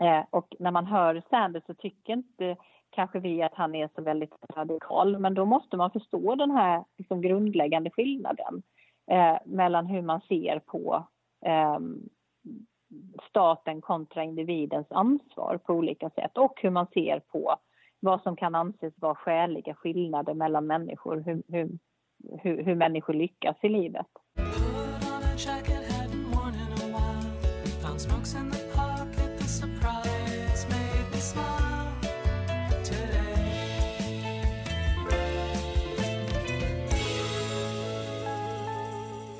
Eh, 0.00 0.24
och 0.30 0.54
när 0.58 0.70
man 0.70 0.86
hör 0.86 1.22
Sanders 1.30 1.64
så 1.66 1.74
tycker 1.74 2.12
inte 2.12 2.56
kanske 2.90 3.20
vi 3.20 3.42
att 3.42 3.54
han 3.54 3.74
är 3.74 3.88
så 3.94 4.02
väldigt 4.02 4.34
radikal, 4.56 5.18
men 5.18 5.34
då 5.34 5.44
måste 5.44 5.76
man 5.76 5.90
förstå 5.90 6.34
den 6.34 6.50
här 6.50 6.84
liksom, 6.98 7.20
grundläggande 7.20 7.90
skillnaden 7.90 8.62
eh, 9.10 9.36
mellan 9.44 9.86
hur 9.86 10.02
man 10.02 10.20
ser 10.20 10.58
på 10.58 11.06
eh, 11.46 11.78
staten 13.28 13.80
kontra 13.80 14.24
individens 14.24 14.86
ansvar 14.90 15.58
på 15.64 15.72
olika 15.72 16.10
sätt 16.10 16.38
och 16.38 16.60
hur 16.62 16.70
man 16.70 16.86
ser 16.86 17.20
på 17.20 17.56
vad 18.00 18.22
som 18.22 18.36
kan 18.36 18.54
anses 18.54 18.94
vara 18.96 19.14
skäliga 19.14 19.74
skillnader 19.74 20.34
mellan 20.34 20.66
människor, 20.66 21.22
hur, 21.26 21.42
hur, 21.48 21.78
hur, 22.42 22.62
hur 22.62 22.74
människor 22.74 23.14
lyckas 23.14 23.56
i 23.62 23.68
livet. 23.68 24.06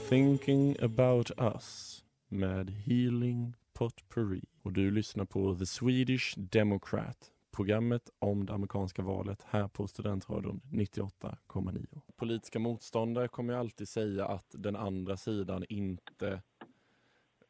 Thinking 0.08 0.76
about 0.80 1.30
us 1.38 1.93
med 2.28 2.70
Healing 2.70 3.54
Potpourri. 3.72 4.44
Och 4.62 4.72
du 4.72 4.90
lyssnar 4.90 5.24
på 5.24 5.54
The 5.54 5.66
Swedish 5.66 6.38
Democrat 6.38 7.30
programmet 7.54 8.10
om 8.18 8.46
det 8.46 8.52
amerikanska 8.52 9.02
valet 9.02 9.42
här 9.48 9.68
på 9.68 9.86
Studentradion 9.86 10.60
98,9. 10.64 12.00
Politiska 12.16 12.58
motståndare 12.58 13.28
kommer 13.28 13.54
alltid 13.54 13.88
säga 13.88 14.26
att 14.26 14.46
den 14.48 14.76
andra 14.76 15.16
sidan 15.16 15.64
inte 15.68 16.28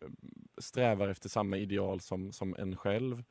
eh, 0.00 0.08
strävar 0.58 1.08
efter 1.08 1.28
samma 1.28 1.56
ideal 1.56 2.00
som, 2.00 2.32
som 2.32 2.54
en 2.58 2.76
själv. 2.76 3.24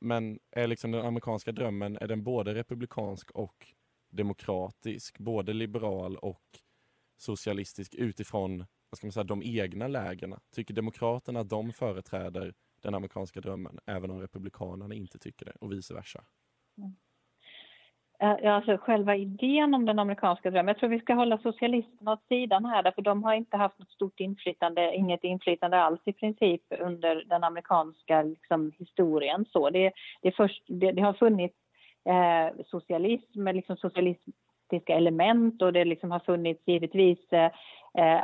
Men 0.00 0.38
är 0.50 0.66
liksom 0.66 0.90
den 0.90 1.06
amerikanska 1.06 1.52
drömmen, 1.52 1.98
är 2.00 2.08
den 2.08 2.22
både 2.22 2.54
republikansk 2.54 3.30
och 3.30 3.66
demokratisk, 4.10 5.18
både 5.18 5.52
liberal 5.52 6.16
och 6.16 6.60
socialistisk 7.16 7.94
utifrån 7.94 8.64
vad 8.94 8.98
ska 8.98 9.06
man 9.06 9.12
säga, 9.12 9.24
de 9.24 9.42
egna 9.44 9.88
lägena? 9.88 10.40
Tycker 10.54 10.74
Demokraterna 10.74 11.40
att 11.40 11.48
de 11.48 11.72
företräder 11.72 12.54
den 12.82 12.94
amerikanska 12.94 13.40
drömmen, 13.40 13.78
även 13.86 14.10
om 14.10 14.20
republikanerna 14.20 14.94
inte 14.94 15.18
tycker 15.18 15.46
det 15.46 15.52
och 15.60 15.72
vice 15.72 15.94
versa. 15.94 16.24
Mm. 16.78 16.94
Alltså 18.54 18.76
själva 18.76 19.16
idén 19.16 19.74
om 19.74 19.84
den 19.84 19.98
amerikanska 19.98 20.50
drömmen. 20.50 20.68
Jag 20.68 20.78
tror 20.78 20.88
vi 20.90 21.00
ska 21.00 21.14
hålla 21.14 21.38
socialisterna 21.38 22.12
åt 22.12 22.26
sidan 22.28 22.64
här 22.64 22.82
därför 22.82 23.02
de 23.02 23.24
har 23.24 23.34
inte 23.34 23.56
haft 23.56 23.78
något 23.78 23.90
stort 23.90 24.20
inflytande, 24.20 24.94
inget 24.94 25.24
inflytande 25.24 25.82
alls 25.82 26.00
i 26.04 26.12
princip 26.12 26.62
under 26.80 27.24
den 27.24 27.44
amerikanska 27.44 28.22
liksom, 28.22 28.72
historien. 28.78 29.44
Så 29.52 29.70
det, 29.70 29.92
det, 30.22 30.32
först, 30.32 30.62
det, 30.68 30.92
det 30.92 31.02
har 31.02 31.12
funnits 31.12 31.56
eh, 32.04 32.64
socialism, 32.66 33.46
liksom 33.46 33.76
politiska 34.74 34.94
element 34.94 35.62
och 35.62 35.72
det 35.72 35.84
liksom 35.84 36.10
har 36.10 36.20
funnits 36.20 36.62
givetvis 36.66 37.32
eh, 37.32 37.50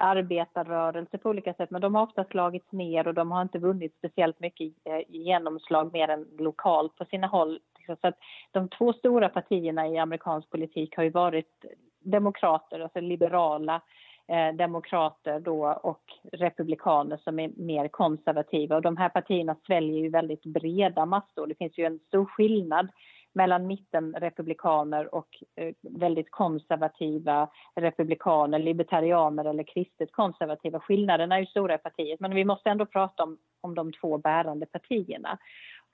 arbetarrörelse 0.01 1.19
på 1.19 1.29
olika 1.31 1.55
sätt 1.55 1.71
men 1.71 1.81
de 1.81 1.95
har 1.95 2.03
ofta 2.03 2.25
slagits 2.25 2.73
ner 2.73 3.09
och 3.09 3.15
de 3.15 3.31
har 3.31 3.43
inte 3.43 3.59
vunnit 3.59 3.95
speciellt 3.99 4.41
mycket 4.41 4.73
eh, 4.85 5.01
genomslag 5.09 5.93
mer 5.93 6.09
än 6.09 6.27
lokalt 6.39 6.97
på 6.97 7.05
sina 7.05 7.27
håll. 7.27 7.59
Så 7.87 8.09
att 8.09 8.19
de 8.53 8.69
två 8.69 8.93
stora 8.93 9.29
partierna 9.29 9.89
i 9.89 9.99
amerikansk 9.99 10.51
politik 10.51 10.97
har 10.97 11.05
ju 11.05 11.11
varit 11.11 11.65
demokrater, 12.05 12.81
alltså 12.81 13.01
liberala 13.01 13.81
eh, 14.29 14.57
demokrater 14.57 15.41
då 15.41 15.67
och 15.83 16.03
republikaner 16.33 17.17
som 17.17 17.39
är 17.39 17.51
mer 17.57 17.89
konservativa. 17.89 18.77
Och 18.77 18.83
de 18.83 18.97
här 18.97 19.09
partierna 19.09 19.57
sväljer 19.67 20.03
ju 20.03 20.11
väldigt 20.11 20.45
breda 20.45 21.07
massor. 21.07 21.47
Det 21.47 21.59
finns 21.59 21.79
ju 21.79 21.85
en 21.85 21.99
stor 21.99 22.25
skillnad 22.25 22.89
mellan 23.33 23.67
mittenrepublikaner 23.67 25.15
och 25.15 25.29
eh, 25.57 25.75
väldigt 25.81 26.31
konservativa 26.31 27.49
republikaner, 27.75 28.59
libertarianer 28.59 29.45
eller 29.45 29.63
kristet 29.63 30.13
konservativa. 30.13 30.81
Skillnaderna 30.81 31.35
är 31.37 31.41
ju 31.41 31.47
stora 31.47 31.75
i 31.75 31.79
partiet, 31.79 32.21
men 32.21 32.35
vi 32.35 32.45
måste 32.45 32.71
ändå 32.71 32.87
prata 32.87 33.23
om, 33.23 33.39
om 33.61 33.75
de 33.75 33.93
två 33.93 34.19
bärande 34.19 34.67
partierna. 34.67 35.39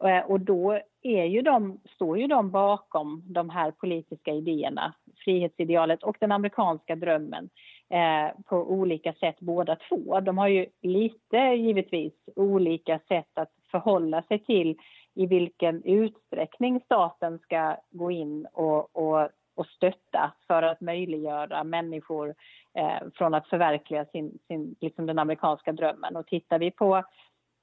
Eh, 0.05 0.31
och 0.31 0.41
då 0.41 0.81
är 1.03 1.25
ju 1.25 1.43
de, 1.43 1.81
står 1.95 2.19
ju 2.19 2.27
de 2.27 2.51
bakom 2.51 3.23
de 3.25 3.51
här 3.51 3.71
politiska 3.71 4.33
idéerna, 4.33 4.95
frihetsidealet 5.25 6.03
och 6.03 6.17
den 6.21 6.33
amerikanska 6.33 6.97
drömmen 6.97 7.49
eh, 7.89 8.41
på 8.47 8.57
olika 8.57 9.13
sätt 9.13 9.37
båda 9.41 9.77
två. 9.77 10.21
De 10.21 10.39
har 10.39 10.49
ju 10.49 10.67
lite 10.83 11.37
givetvis 11.37 12.13
olika 12.37 12.99
sätt 13.09 13.31
att 13.35 13.53
förhålla 13.71 14.23
sig 14.23 14.39
till 14.39 14.77
i 15.15 15.27
vilken 15.27 15.83
utsträckning 15.85 16.81
staten 16.85 17.39
ska 17.39 17.77
gå 17.91 18.11
in 18.11 18.47
och, 18.53 18.97
och, 18.97 19.29
och 19.55 19.67
stötta 19.67 20.33
för 20.47 20.63
att 20.63 20.81
möjliggöra 20.81 21.65
människor 21.65 22.35
eh, 22.75 23.09
från 23.15 23.35
att 23.35 23.49
förverkliga 23.49 24.05
sin, 24.05 24.39
sin, 24.49 24.77
liksom 24.81 25.07
den 25.07 25.19
amerikanska 25.19 25.73
drömmen. 25.73 26.17
Och 26.17 26.27
tittar 26.27 26.59
vi 26.59 26.71
på 26.71 27.03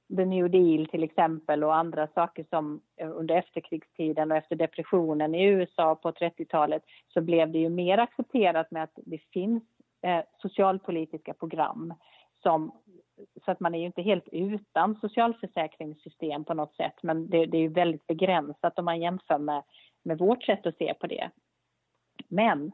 The 0.08 0.24
New 0.24 0.50
Deal 0.50 0.86
till 0.86 1.02
exempel 1.02 1.64
och 1.64 1.76
andra 1.76 2.06
saker 2.06 2.46
som 2.50 2.80
eh, 2.96 3.10
under 3.10 3.34
efterkrigstiden 3.34 4.30
och 4.30 4.36
efter 4.36 4.56
depressionen 4.56 5.34
i 5.34 5.44
USA 5.44 5.94
på 5.94 6.10
30-talet 6.10 6.82
så 7.08 7.20
blev 7.20 7.52
det 7.52 7.58
ju 7.58 7.68
mer 7.68 7.98
accepterat 7.98 8.70
med 8.70 8.82
att 8.82 8.98
det 9.06 9.18
finns 9.18 9.62
eh, 10.02 10.24
socialpolitiska 10.38 11.34
program 11.34 11.94
som 12.42 12.72
så 13.44 13.50
att 13.50 13.60
man 13.60 13.74
är 13.74 13.78
ju 13.78 13.86
inte 13.86 14.02
helt 14.02 14.28
utan 14.32 14.94
socialförsäkringssystem 15.00 16.44
på 16.44 16.54
något 16.54 16.76
sätt 16.76 17.02
men 17.02 17.30
det, 17.30 17.46
det 17.46 17.56
är 17.56 17.62
ju 17.62 17.68
väldigt 17.68 18.06
begränsat 18.06 18.78
om 18.78 18.84
man 18.84 19.00
jämför 19.00 19.38
med, 19.38 19.62
med 20.02 20.18
vårt 20.18 20.42
sätt 20.42 20.66
att 20.66 20.76
se 20.76 20.94
på 20.94 21.06
det. 21.06 21.30
Men 22.28 22.72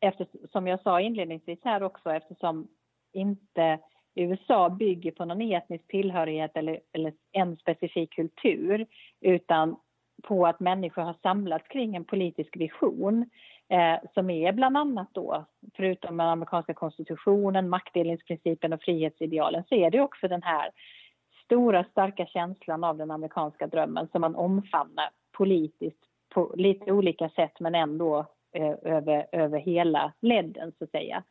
efter, 0.00 0.26
som 0.52 0.66
jag 0.66 0.82
sa 0.82 1.00
inledningsvis 1.00 1.58
här 1.64 1.82
också 1.82 2.10
eftersom 2.10 2.68
inte 3.12 3.78
USA 4.14 4.70
bygger 4.70 5.10
på 5.10 5.24
någon 5.24 5.52
etnisk 5.52 5.88
tillhörighet 5.88 6.56
eller, 6.56 6.80
eller 6.92 7.12
en 7.32 7.56
specifik 7.56 8.12
kultur 8.12 8.86
utan 9.20 9.76
på 10.22 10.46
att 10.46 10.60
människor 10.60 11.02
har 11.02 11.16
samlats 11.22 11.68
kring 11.68 11.96
en 11.96 12.04
politisk 12.04 12.56
vision 12.56 13.30
eh, 13.68 14.10
som 14.14 14.30
är 14.30 14.52
bland 14.52 14.76
annat 14.76 15.08
då, 15.12 15.44
förutom 15.76 16.16
den 16.16 16.28
amerikanska 16.28 16.74
konstitutionen, 16.74 17.68
maktdelningsprincipen 17.68 18.72
och 18.72 18.82
frihetsidealen, 18.82 19.64
så 19.68 19.74
är 19.74 19.90
det 19.90 20.00
också 20.00 20.28
den 20.28 20.42
här 20.42 20.70
stora 21.44 21.84
starka 21.84 22.26
känslan 22.26 22.84
av 22.84 22.96
den 22.96 23.10
amerikanska 23.10 23.66
drömmen 23.66 24.08
som 24.12 24.20
man 24.20 24.34
omfamnar 24.36 25.10
politiskt 25.32 26.00
på 26.34 26.52
lite 26.56 26.92
olika 26.92 27.28
sätt 27.28 27.60
men 27.60 27.74
ändå 27.74 28.26
eh, 28.52 28.74
över, 28.82 29.26
över 29.32 29.58
hela 29.58 30.12
ledden 30.20 30.72
så 30.78 30.84
att 30.84 30.90
säga. 30.90 31.24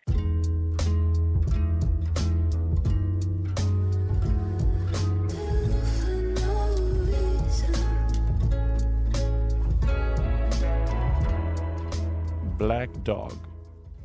Black 12.62 12.89
Dog 13.06 13.32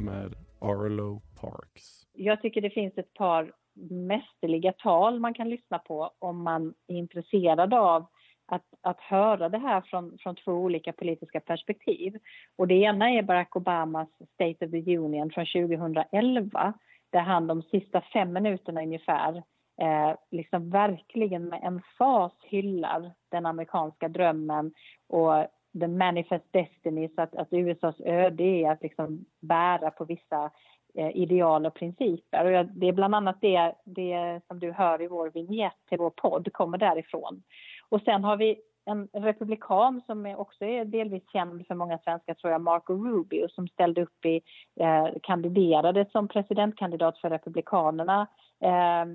med 0.01 0.35
Arlo 0.61 1.21
Parks. 1.41 2.07
Jag 2.13 2.43
tycker 2.43 2.61
det 2.61 2.71
finns 2.71 2.99
ett 2.99 3.15
par 3.15 3.53
mästerliga 3.91 4.73
tal 4.73 5.21
man 5.21 5.35
kan 5.35 5.49
lyssna 5.49 5.79
på 5.79 6.11
om 6.19 6.43
man 6.43 6.75
är 6.87 6.95
intresserad 6.95 7.75
av 7.75 8.07
att, 8.47 8.65
att 8.81 9.01
höra 9.01 9.49
det 9.49 9.59
här 9.59 9.81
från, 9.81 10.19
från 10.19 10.35
två 10.35 10.53
olika 10.53 10.93
politiska 10.93 11.41
perspektiv. 11.41 12.19
Och 12.57 12.69
det 12.69 12.75
ena 12.75 13.11
är 13.11 13.23
Barack 13.23 13.57
Obamas 13.57 14.09
State 14.35 14.65
of 14.65 14.71
the 14.71 14.97
Union 14.97 15.31
från 15.31 15.47
2011 15.47 16.75
där 17.11 17.21
han 17.21 17.47
de 17.47 17.63
sista 17.63 18.01
fem 18.01 18.33
minuterna 18.33 18.83
ungefär 18.83 19.37
eh, 19.81 20.17
liksom 20.31 20.71
verkligen 20.71 21.45
med 21.49 21.61
en 21.63 21.83
fas 21.99 22.33
hyllar 22.43 23.13
den 23.29 23.47
amerikanska 23.47 24.09
drömmen 24.09 24.73
och 25.09 25.47
the 25.81 25.89
manifest 25.89 26.45
destiny, 26.53 27.09
så 27.15 27.23
att, 27.23 27.35
att 27.35 27.53
USAs 27.53 28.01
öde 28.01 28.45
är 28.45 28.71
att 28.71 28.83
liksom 28.83 29.25
bära 29.41 29.91
på 29.91 30.05
vissa 30.05 30.51
eh, 30.95 31.17
ideal 31.17 31.67
och 31.67 31.75
principer. 31.75 32.45
Och 32.45 32.51
jag, 32.51 32.67
det 32.67 32.89
är 32.89 32.93
bland 32.93 33.15
annat 33.15 33.37
det, 33.41 33.75
det 33.85 34.41
som 34.47 34.59
du 34.59 34.73
hör 34.73 35.03
i 35.03 35.07
vår 35.07 35.31
vignett 35.31 35.77
till 35.89 35.99
vår 35.99 36.11
podd 36.11 36.53
kommer 36.53 36.79
därifrån. 36.79 37.43
Och 37.89 38.03
sen 38.03 38.25
har 38.25 38.37
vi 38.37 38.57
en 38.85 39.09
republikan 39.13 40.03
som 40.07 40.27
är 40.27 40.41
också 40.41 40.65
är 40.65 40.85
delvis 40.85 41.23
känd 41.33 41.67
för 41.67 41.75
många 41.75 41.99
svenskar, 41.99 42.35
tror 42.35 42.53
jag, 42.53 42.61
Marco 42.61 42.95
Rubio, 42.95 43.49
som 43.49 43.69
ställde 43.69 44.03
upp 44.03 44.25
i, 44.25 44.41
eh, 44.81 45.09
kandiderade 45.23 46.07
som 46.13 46.29
presidentkandidat 46.29 47.19
för 47.19 47.31
Republikanerna 47.31 48.27
eh, 48.61 49.07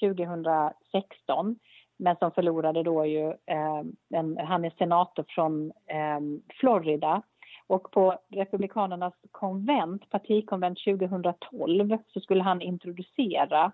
2016 0.00 1.56
men 2.00 2.16
som 2.16 2.32
förlorade 2.32 2.82
då 2.82 3.06
ju, 3.06 3.28
eh, 3.28 3.82
en, 4.14 4.38
han 4.38 4.64
är 4.64 4.70
senator 4.78 5.24
från 5.28 5.72
eh, 5.86 6.20
Florida. 6.60 7.22
Och 7.66 7.90
på 7.90 8.18
Republikanernas 8.28 9.14
konvent, 9.30 10.10
partikonvent 10.10 10.78
2012, 10.84 11.98
så 12.06 12.20
skulle 12.20 12.42
han 12.42 12.62
introducera 12.62 13.72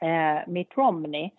eh, 0.00 0.48
Mitt 0.48 0.76
Romney 0.76 1.30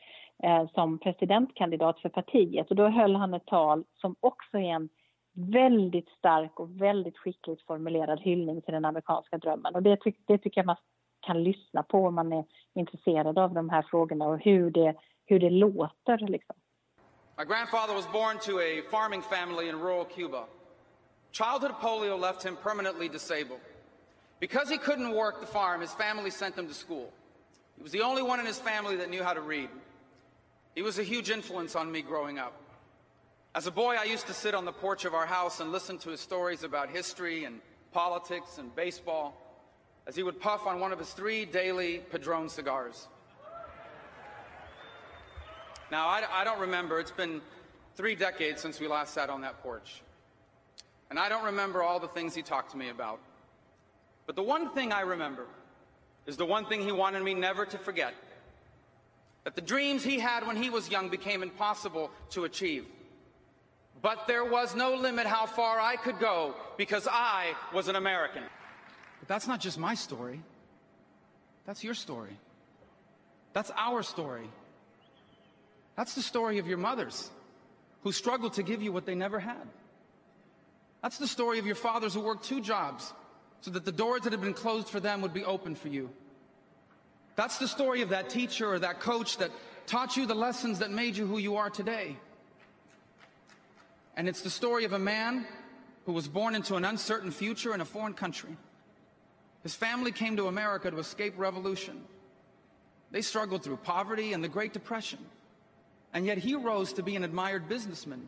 eh, 0.43 0.69
som 0.73 0.99
presidentkandidat 0.99 1.99
för 1.99 2.09
partiet. 2.09 2.69
Och 2.69 2.75
då 2.75 2.87
höll 2.87 3.15
han 3.15 3.33
ett 3.33 3.45
tal 3.45 3.83
som 3.95 4.15
också 4.19 4.57
är 4.57 4.73
en 4.73 4.89
väldigt 5.33 6.09
stark 6.09 6.59
och 6.59 6.81
väldigt 6.81 7.17
skickligt 7.17 7.65
formulerad 7.67 8.19
hyllning 8.19 8.61
till 8.61 8.73
den 8.73 8.85
amerikanska 8.85 9.37
drömmen. 9.37 9.75
Och 9.75 9.83
det, 9.83 9.97
ty 9.97 10.11
det 10.27 10.37
tycker 10.37 10.61
jag 10.61 10.65
man 10.65 10.75
kan 11.21 11.43
lyssna 11.43 11.83
på 11.83 12.05
om 12.05 12.15
man 12.15 12.33
är 12.33 12.45
intresserad 12.73 13.37
av 13.37 13.53
de 13.53 13.69
här 13.69 13.81
frågorna 13.81 14.25
och 14.25 14.39
hur 14.39 14.71
det 14.71 14.95
hur 15.31 15.39
det 15.39 15.49
låter 15.49 16.17
liksom. 16.17 16.55
My 17.37 17.45
grandfather 17.45 17.93
was 17.93 18.05
born 18.07 18.37
to 18.39 18.59
a 18.59 18.81
farming 18.89 19.21
family 19.21 19.69
in 19.69 19.79
rural 19.79 20.05
Cuba. 20.05 20.43
Childhood 21.31 21.71
polio 21.81 22.19
left 22.19 22.43
him 22.43 22.57
permanently 22.57 23.09
disabled. 23.09 23.61
Because 24.39 24.69
he 24.69 24.77
couldn't 24.77 25.15
work 25.15 25.39
the 25.39 25.47
farm, 25.47 25.81
his 25.81 25.93
family 25.93 26.29
sent 26.29 26.55
him 26.55 26.67
to 26.67 26.73
school. 26.73 27.13
He 27.77 27.83
was 27.83 27.91
the 27.91 28.01
only 28.01 28.21
one 28.21 28.39
in 28.39 28.45
his 28.45 28.59
family 28.59 28.97
that 28.97 29.09
knew 29.09 29.23
how 29.23 29.33
to 29.33 29.41
read. 29.41 29.69
He 30.75 30.81
was 30.81 30.99
a 30.99 31.03
huge 31.03 31.29
influence 31.29 31.75
on 31.75 31.91
me 31.91 32.01
growing 32.01 32.37
up. 32.37 32.53
As 33.55 33.67
a 33.67 33.71
boy, 33.71 33.95
I 33.99 34.03
used 34.03 34.27
to 34.27 34.33
sit 34.33 34.53
on 34.53 34.65
the 34.65 34.71
porch 34.71 35.05
of 35.05 35.13
our 35.13 35.25
house 35.25 35.61
and 35.61 35.71
listen 35.71 35.97
to 35.99 36.09
his 36.09 36.19
stories 36.19 36.63
about 36.63 36.89
history 36.89 37.45
and 37.45 37.61
politics 37.93 38.57
and 38.57 38.75
baseball 38.75 39.37
as 40.07 40.15
he 40.15 40.23
would 40.23 40.39
puff 40.39 40.67
on 40.67 40.79
one 40.79 40.91
of 40.91 40.99
his 40.99 41.11
three 41.11 41.45
daily 41.45 41.99
Padron 42.11 42.49
cigars. 42.49 43.07
Now, 45.91 46.07
I, 46.07 46.23
I 46.31 46.43
don't 46.45 46.59
remember. 46.59 46.99
It's 46.99 47.11
been 47.11 47.41
three 47.95 48.15
decades 48.15 48.61
since 48.61 48.79
we 48.79 48.87
last 48.87 49.13
sat 49.13 49.29
on 49.29 49.41
that 49.41 49.61
porch. 49.61 50.01
And 51.09 51.19
I 51.19 51.27
don't 51.27 51.43
remember 51.43 51.83
all 51.83 51.99
the 51.99 52.07
things 52.07 52.33
he 52.33 52.41
talked 52.41 52.71
to 52.71 52.77
me 52.77 52.87
about. 52.87 53.19
But 54.25 54.37
the 54.37 54.43
one 54.43 54.69
thing 54.69 54.93
I 54.93 55.01
remember 55.01 55.45
is 56.25 56.37
the 56.37 56.45
one 56.45 56.65
thing 56.65 56.81
he 56.81 56.93
wanted 56.93 57.21
me 57.21 57.33
never 57.33 57.65
to 57.65 57.77
forget 57.77 58.13
that 59.43 59.55
the 59.55 59.61
dreams 59.61 60.03
he 60.03 60.19
had 60.19 60.47
when 60.47 60.55
he 60.55 60.69
was 60.69 60.89
young 60.89 61.09
became 61.09 61.43
impossible 61.43 62.11
to 62.29 62.45
achieve. 62.45 62.85
But 64.01 64.27
there 64.27 64.45
was 64.45 64.75
no 64.75 64.93
limit 64.93 65.27
how 65.27 65.45
far 65.45 65.79
I 65.79 65.95
could 65.95 66.19
go 66.19 66.55
because 66.77 67.07
I 67.11 67.53
was 67.73 67.87
an 67.87 67.95
American. 67.97 68.43
But 69.19 69.27
that's 69.27 69.47
not 69.47 69.59
just 69.59 69.77
my 69.77 69.95
story. 69.95 70.41
That's 71.65 71.83
your 71.83 71.95
story. 71.95 72.37
That's 73.53 73.71
our 73.75 74.03
story. 74.03 74.47
That's 75.95 76.15
the 76.15 76.21
story 76.21 76.57
of 76.57 76.67
your 76.67 76.77
mothers 76.77 77.29
who 78.03 78.11
struggled 78.11 78.53
to 78.53 78.63
give 78.63 78.81
you 78.81 78.91
what 78.91 79.05
they 79.05 79.15
never 79.15 79.39
had. 79.39 79.67
That's 81.01 81.17
the 81.17 81.27
story 81.27 81.59
of 81.59 81.65
your 81.65 81.75
fathers 81.75 82.13
who 82.13 82.21
worked 82.21 82.45
two 82.45 82.61
jobs 82.61 83.13
so 83.61 83.71
that 83.71 83.85
the 83.85 83.91
doors 83.91 84.21
that 84.21 84.33
had 84.33 84.41
been 84.41 84.53
closed 84.53 84.87
for 84.87 84.99
them 84.99 85.21
would 85.21 85.33
be 85.33 85.43
open 85.43 85.75
for 85.75 85.87
you. 85.87 86.09
That's 87.35 87.57
the 87.57 87.67
story 87.67 88.01
of 88.01 88.09
that 88.09 88.29
teacher 88.29 88.67
or 88.67 88.79
that 88.79 88.99
coach 88.99 89.37
that 89.37 89.51
taught 89.87 90.17
you 90.17 90.25
the 90.25 90.35
lessons 90.35 90.79
that 90.79 90.91
made 90.91 91.15
you 91.17 91.25
who 91.25 91.37
you 91.37 91.55
are 91.55 91.69
today. 91.69 92.17
And 94.15 94.27
it's 94.27 94.41
the 94.41 94.49
story 94.49 94.85
of 94.85 94.93
a 94.93 94.99
man 94.99 95.45
who 96.05 96.13
was 96.13 96.27
born 96.27 96.55
into 96.55 96.75
an 96.75 96.85
uncertain 96.85 97.31
future 97.31 97.73
in 97.73 97.81
a 97.81 97.85
foreign 97.85 98.13
country. 98.13 98.57
His 99.63 99.75
family 99.75 100.11
came 100.11 100.37
to 100.37 100.47
America 100.47 100.89
to 100.89 100.97
escape 100.97 101.35
revolution. 101.37 102.03
They 103.11 103.21
struggled 103.21 103.63
through 103.63 103.77
poverty 103.77 104.33
and 104.33 104.43
the 104.43 104.47
Great 104.47 104.73
Depression. 104.73 105.19
And 106.13 106.25
yet 106.25 106.37
he 106.37 106.55
rose 106.55 106.93
to 106.93 107.03
be 107.03 107.15
an 107.15 107.23
admired 107.23 107.69
businessman 107.69 108.27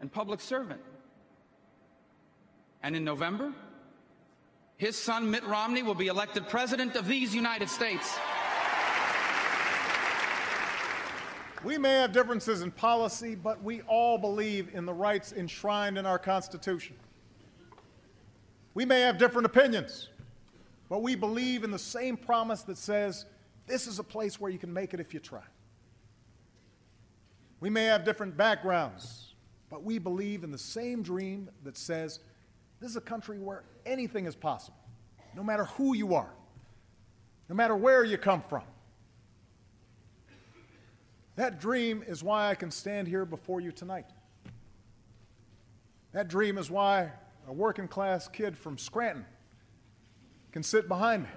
and 0.00 0.10
public 0.12 0.40
servant. 0.40 0.80
And 2.82 2.96
in 2.96 3.04
November, 3.04 3.52
his 4.76 4.96
son 4.96 5.30
Mitt 5.30 5.44
Romney 5.44 5.82
will 5.82 5.94
be 5.94 6.06
elected 6.06 6.48
president 6.48 6.94
of 6.96 7.06
these 7.06 7.34
United 7.34 7.68
States. 7.68 8.16
We 11.64 11.76
may 11.76 11.94
have 11.94 12.12
differences 12.12 12.62
in 12.62 12.70
policy, 12.70 13.34
but 13.34 13.62
we 13.62 13.82
all 13.82 14.16
believe 14.16 14.72
in 14.74 14.86
the 14.86 14.94
rights 14.94 15.32
enshrined 15.32 15.98
in 15.98 16.06
our 16.06 16.18
Constitution. 16.18 16.94
We 18.74 18.84
may 18.84 19.00
have 19.00 19.18
different 19.18 19.46
opinions, 19.46 20.08
but 20.88 21.02
we 21.02 21.16
believe 21.16 21.64
in 21.64 21.72
the 21.72 21.78
same 21.78 22.16
promise 22.16 22.62
that 22.62 22.78
says 22.78 23.26
this 23.66 23.88
is 23.88 23.98
a 23.98 24.04
place 24.04 24.38
where 24.38 24.52
you 24.52 24.58
can 24.58 24.72
make 24.72 24.94
it 24.94 25.00
if 25.00 25.12
you 25.12 25.18
try. 25.18 25.42
We 27.60 27.70
may 27.70 27.84
have 27.84 28.04
different 28.04 28.36
backgrounds, 28.36 29.34
but 29.68 29.82
we 29.82 29.98
believe 29.98 30.44
in 30.44 30.50
the 30.50 30.58
same 30.58 31.02
dream 31.02 31.50
that 31.64 31.76
says 31.76 32.20
this 32.80 32.90
is 32.90 32.96
a 32.96 33.00
country 33.00 33.38
where 33.38 33.64
anything 33.84 34.26
is 34.26 34.36
possible, 34.36 34.78
no 35.34 35.42
matter 35.42 35.64
who 35.64 35.96
you 35.96 36.14
are, 36.14 36.30
no 37.48 37.56
matter 37.56 37.74
where 37.74 38.04
you 38.04 38.16
come 38.16 38.42
from. 38.42 38.62
That 41.34 41.60
dream 41.60 42.02
is 42.06 42.22
why 42.22 42.50
I 42.50 42.54
can 42.54 42.70
stand 42.70 43.08
here 43.08 43.24
before 43.24 43.60
you 43.60 43.72
tonight. 43.72 44.06
That 46.12 46.28
dream 46.28 46.58
is 46.58 46.70
why 46.70 47.12
a 47.46 47.52
working 47.52 47.88
class 47.88 48.28
kid 48.28 48.56
from 48.56 48.78
Scranton 48.78 49.24
can 50.52 50.62
sit 50.62 50.88
behind 50.88 51.24
me. 51.24 51.28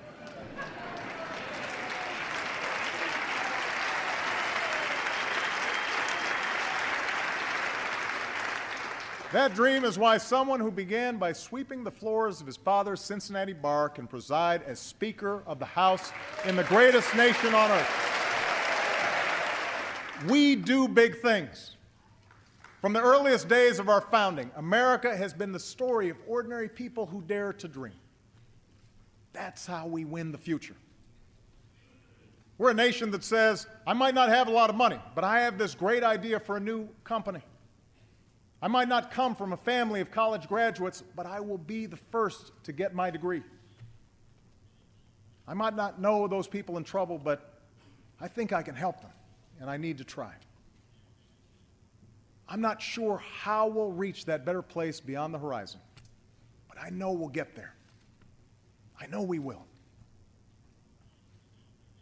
That 9.34 9.56
dream 9.56 9.86
is 9.86 9.98
why 9.98 10.18
someone 10.18 10.60
who 10.60 10.72
began 10.72 11.16
by 11.16 11.32
sweeping 11.32 11.86
the 11.86 11.92
floors 11.92 12.42
of 12.42 12.48
his 12.48 12.58
father's 12.58 13.00
Cincinnati 13.00 13.54
bar 13.54 13.88
can 13.88 14.06
preside 14.06 14.62
as 14.64 14.78
Speaker 14.78 15.42
of 15.46 15.58
the 15.58 15.66
House 15.66 16.12
in 16.44 16.58
the 16.58 16.66
greatest 16.66 17.16
nation 17.16 17.54
on 17.54 17.72
earth. 17.72 17.90
We 20.28 20.58
do 20.58 20.86
big 20.90 21.22
things. 21.22 21.78
From 22.82 22.92
the 22.92 23.02
earliest 23.02 23.48
days 23.48 23.80
of 23.80 23.88
our 23.88 24.02
founding, 24.02 24.52
America 24.58 25.16
has 25.16 25.34
been 25.34 25.54
the 25.54 25.60
story 25.60 26.10
of 26.10 26.18
ordinary 26.28 26.68
people 26.68 27.06
who 27.06 27.22
dare 27.22 27.54
to 27.54 27.70
dream. 27.70 27.94
That's 29.32 29.66
how 29.66 29.88
we 29.88 30.04
win 30.04 30.34
the 30.34 30.38
future. 30.38 30.76
We're 32.58 32.72
a 32.72 32.74
nation 32.74 33.12
that 33.12 33.24
says, 33.24 33.66
I 33.88 33.94
might 33.94 34.14
not 34.14 34.28
have 34.28 34.50
a 34.50 34.52
lot 34.52 34.70
of 34.70 34.76
money, 34.76 35.00
but 35.16 35.24
I 35.24 35.40
have 35.40 35.58
this 35.58 35.74
great 35.74 36.04
idea 36.04 36.38
for 36.38 36.58
a 36.58 36.60
new 36.60 36.90
company. 37.06 37.42
I 38.62 38.68
might 38.68 38.88
not 38.88 39.10
come 39.10 39.36
from 39.36 39.54
a 39.54 39.58
family 39.58 40.02
of 40.02 40.12
college 40.12 40.48
graduates, 40.48 41.04
but 41.16 41.26
I 41.26 41.40
will 41.40 41.58
be 41.58 41.88
the 41.88 41.98
first 41.98 42.52
to 42.64 42.72
get 42.72 42.94
my 42.94 43.10
degree. 43.10 43.42
I 45.48 45.56
might 45.56 45.76
not 45.76 46.00
know 46.00 46.28
those 46.28 46.48
people 46.48 46.78
in 46.78 46.84
trouble, 46.84 47.18
but 47.18 47.60
I 48.20 48.28
think 48.28 48.54
I 48.54 48.62
can 48.62 48.76
help 48.76 49.02
them, 49.02 49.12
and 49.60 49.70
I 49.70 49.78
need 49.78 49.98
to 49.98 50.04
try. 50.04 50.32
I'm 52.48 52.62
not 52.62 52.82
sure 52.82 53.18
how 53.18 53.68
we'll 53.68 53.92
reach 53.92 54.26
that 54.26 54.46
better 54.46 54.62
place 54.62 55.00
beyond 55.00 55.34
the 55.34 55.40
horizon, 55.40 55.80
but 56.70 56.78
I 56.80 56.90
know 56.90 57.14
we'll 57.14 57.30
get 57.30 57.56
there. 57.56 57.74
I 59.00 59.08
know 59.08 59.24
we 59.24 59.40
will. 59.40 59.66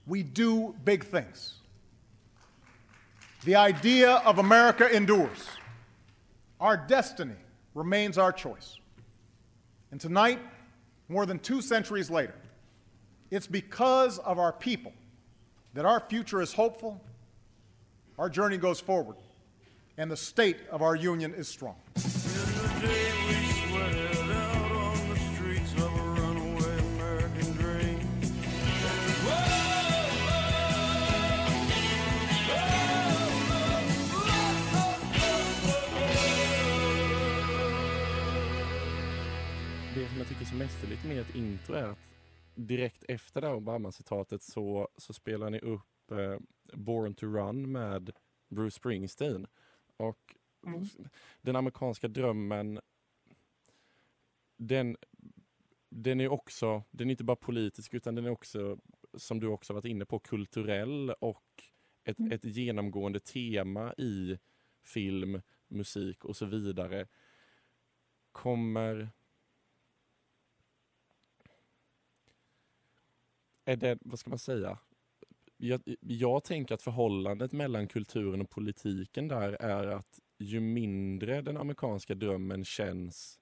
We 0.05 0.23
do 0.23 0.75
big 0.83 1.05
things. 1.05 1.53
The 3.45 3.55
idea 3.55 4.15
of 4.25 4.39
America 4.39 4.93
endures. 4.93 5.47
Our 6.59 6.75
destiny 6.75 7.35
remains 7.73 8.17
our 8.17 8.31
choice. 8.31 8.79
And 9.91 9.99
tonight, 9.99 10.39
more 11.07 11.25
than 11.25 11.39
two 11.39 11.61
centuries 11.61 12.09
later, 12.09 12.35
it's 13.31 13.47
because 13.47 14.19
of 14.19 14.39
our 14.39 14.51
people 14.51 14.93
that 15.73 15.85
our 15.85 15.99
future 15.99 16.41
is 16.41 16.53
hopeful, 16.53 17.01
our 18.17 18.29
journey 18.29 18.57
goes 18.57 18.79
forward, 18.79 19.15
and 19.97 20.11
the 20.11 20.17
state 20.17 20.57
of 20.71 20.81
our 20.81 20.95
union 20.95 21.33
is 21.33 21.47
strong. 21.47 21.75
Tycker 40.29 40.41
är 40.41 40.45
så 40.45 40.55
mästerligt 40.55 41.05
med 41.05 41.19
ett 41.19 41.35
intro 41.35 41.73
är 41.73 41.83
att 41.83 42.13
direkt 42.55 43.03
efter 43.07 43.41
det 43.41 43.47
här 43.47 43.55
Obama-citatet 43.55 44.41
så, 44.43 44.89
så 44.97 45.13
spelar 45.13 45.49
ni 45.49 45.59
upp 45.59 46.11
eh, 46.11 46.37
Born 46.73 47.13
to 47.15 47.25
Run 47.25 47.71
med 47.71 48.11
Bruce 48.49 48.75
Springsteen. 48.75 49.47
Och 49.97 50.35
Mm. 50.67 50.85
den 51.41 51.55
amerikanska 51.55 52.07
drömmen, 52.07 52.79
den, 54.57 54.97
den 55.89 56.21
är 56.21 56.27
också, 56.27 56.83
den 56.91 57.07
är 57.07 57.11
inte 57.11 57.23
bara 57.23 57.35
politisk 57.35 57.93
utan 57.93 58.15
den 58.15 58.25
är 58.25 58.29
också, 58.29 58.77
som 59.13 59.39
du 59.39 59.47
också 59.47 59.73
varit 59.73 59.85
inne 59.85 60.05
på, 60.05 60.19
kulturell 60.19 61.09
och 61.09 61.63
ett, 62.03 62.19
Mm. 62.19 62.31
ett 62.31 62.45
genomgående 62.45 63.19
tema 63.19 63.93
i 63.97 64.39
film, 64.83 65.41
musik 65.67 66.25
och 66.25 66.35
så 66.35 66.45
vidare. 66.45 67.07
Kommer 68.31 69.09
är 73.71 73.75
det, 73.77 73.97
vad 74.01 74.19
ska 74.19 74.29
man 74.29 74.39
säga? 74.39 74.77
Jag, 75.58 75.82
jag 76.01 76.43
tänker 76.43 76.75
att 76.75 76.82
förhållandet 76.82 77.51
mellan 77.51 77.88
kulturen 77.88 78.41
och 78.41 78.49
politiken 78.49 79.27
där 79.27 79.51
är 79.53 79.88
att 79.88 80.19
ju 80.39 80.60
mindre 80.60 81.41
den 81.41 81.58
amerikanska 81.58 82.15
drömmen 82.15 82.65
känns 82.65 83.39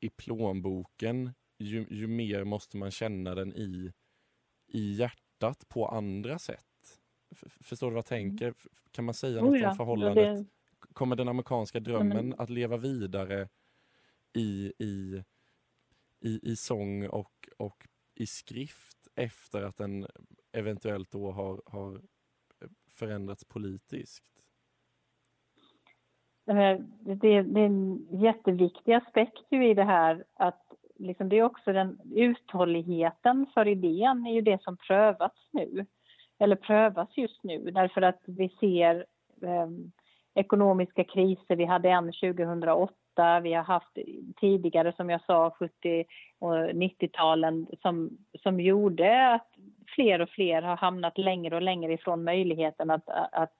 i 0.00 0.08
plånboken, 0.10 1.34
ju, 1.58 1.86
ju 1.90 2.06
mer 2.06 2.44
måste 2.44 2.76
man 2.76 2.90
känna 2.90 3.34
den 3.34 3.52
i, 3.56 3.92
i 4.66 4.92
hjärtat 4.92 5.68
på 5.68 5.88
andra 5.88 6.38
sätt. 6.38 7.00
Förstår 7.60 7.86
du 7.86 7.94
vad 7.94 7.98
jag 7.98 8.06
tänker? 8.06 8.48
F- 8.48 8.66
Kan 8.90 9.04
man 9.04 9.14
säga 9.14 9.38
Mm. 9.38 9.44
Oh 9.44 9.52
något 9.52 9.62
ja, 9.62 9.70
om 9.70 9.76
förhållandet? 9.76 10.38
det- 10.38 10.46
Kommer 10.92 11.16
den 11.16 11.28
amerikanska 11.28 11.80
drömmen 11.80 12.28
men- 12.28 12.40
att 12.40 12.50
leva 12.50 12.76
vidare 12.76 13.48
i, 14.32 14.72
i, 14.78 15.22
i, 16.20 16.50
i 16.52 16.56
sång 16.56 17.06
och, 17.08 17.48
och 17.56 17.88
i 18.14 18.26
skrift 18.26 18.95
efter 19.16 19.62
att 19.62 19.76
den 19.76 20.06
eventuellt 20.52 21.10
då 21.10 21.30
har, 21.30 21.62
har 21.66 21.94
eh, 21.94 22.68
förändrats 22.90 23.44
politiskt? 23.44 24.24
Eh, 26.50 26.80
det, 27.00 27.42
det 27.42 27.60
är 27.60 27.66
en 27.66 28.06
jätteviktig 28.10 28.92
aspekt 28.92 29.42
ju 29.50 29.70
i 29.70 29.74
det 29.74 29.84
här 29.84 30.24
att 30.34 30.62
liksom 30.98 31.28
det 31.28 31.38
är 31.38 31.42
också 31.42 31.72
den 31.72 32.00
uthålligheten 32.14 33.46
för 33.54 33.68
idén 33.68 34.26
är 34.26 34.32
ju 34.32 34.40
det 34.40 34.62
som 34.62 34.76
prövas 34.76 35.32
nu. 35.52 35.86
Eller 36.38 36.56
prövas 36.56 37.16
just 37.16 37.42
nu 37.42 37.70
därför 37.70 38.02
att 38.02 38.20
vi 38.26 38.48
ser 38.48 39.06
eh, 39.42 39.68
ekonomiska 40.34 41.04
kriser. 41.04 41.56
Vi 41.56 41.64
hade 41.64 41.88
en 41.90 42.04
2008, 42.04 42.94
vi 43.42 43.54
har 43.54 43.62
haft 43.62 43.98
tidigare 44.40 44.92
som 44.96 45.10
jag 45.10 45.24
sa 45.24 45.50
70 45.58 46.04
och 46.38 46.54
90-talen 46.54 47.66
som, 47.82 48.10
som 48.42 48.60
gjorde 48.60 49.34
att 49.34 49.48
fler 49.94 50.20
och 50.20 50.28
fler 50.28 50.62
har 50.62 50.76
hamnat 50.76 51.18
längre 51.18 51.56
och 51.56 51.62
längre 51.62 51.92
ifrån 51.92 52.24
möjligheten 52.24 52.90
att, 52.90 53.08
att 53.32 53.52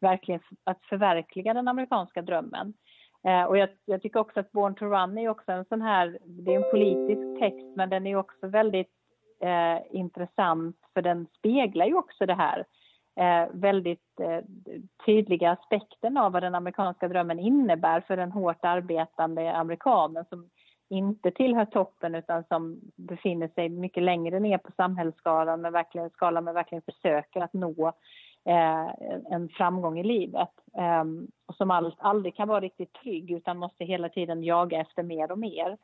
verkligen 0.00 0.40
att 0.64 0.84
förverkliga 0.84 1.54
den 1.54 1.68
amerikanska 1.68 2.22
drömmen. 2.22 2.74
Eh, 3.26 3.44
och 3.44 3.58
jag, 3.58 3.68
jag, 3.84 4.02
tycker 4.02 4.20
också 4.20 4.40
att 4.40 4.52
Born 4.52 4.74
to 4.74 4.84
Run 4.84 5.18
är 5.18 5.28
också 5.28 5.52
en 5.52 5.64
sån 5.64 5.82
här, 5.82 6.18
det 6.24 6.54
är 6.54 6.56
en 6.56 6.70
politisk 6.70 7.40
text 7.40 7.76
men 7.76 7.90
den 7.90 8.06
är 8.06 8.16
också 8.16 8.46
väldigt 8.46 8.92
eh, 9.42 9.96
intressant 9.96 10.76
för 10.94 11.02
den 11.02 11.26
speglar 11.38 11.86
ju 11.86 11.94
också 11.94 12.26
det 12.26 12.34
här 12.34 12.64
eh, 13.16 13.46
väldigt 13.52 14.20
eh, 14.20 14.44
tydliga 15.06 15.50
aspekten 15.50 16.16
av 16.16 16.32
vad 16.32 16.42
den 16.42 16.54
amerikanska 16.54 17.08
drömmen 17.08 17.38
innebär 17.38 18.00
för 18.00 18.16
den 18.16 18.32
hårt 18.32 18.64
arbetande 18.64 19.56
amerikanen 19.56 20.24
som 20.28 20.50
inte 20.88 21.30
tillhör 21.30 21.64
toppen 21.64 22.14
utan 22.14 22.44
som 22.44 22.80
befinner 22.96 23.48
sig 23.48 23.68
mycket 23.68 24.02
längre 24.02 24.40
ner 24.40 24.58
på 24.58 24.72
samhällsskalan 24.76 25.60
men 25.60 25.72
verkligen, 25.72 26.10
skalan 26.10 26.44
men 26.44 26.54
verkligen 26.54 26.82
försöker 26.82 27.40
att 27.40 27.52
nå 27.52 27.92
eh, 28.44 28.86
en 29.30 29.48
framgång 29.48 29.98
i 29.98 30.04
livet. 30.04 30.50
Eh, 30.76 31.04
och 31.46 31.54
som 31.54 31.70
all, 31.70 31.94
aldrig 31.98 32.36
kan 32.36 32.48
vara 32.48 32.60
riktigt 32.60 32.92
trygg 32.92 33.30
utan 33.30 33.58
måste 33.58 33.84
hela 33.84 34.08
tiden 34.08 34.44
jaga 34.44 34.80
efter 34.80 35.02
mer 35.02 35.32
och 35.32 35.38
mer. 35.38 35.76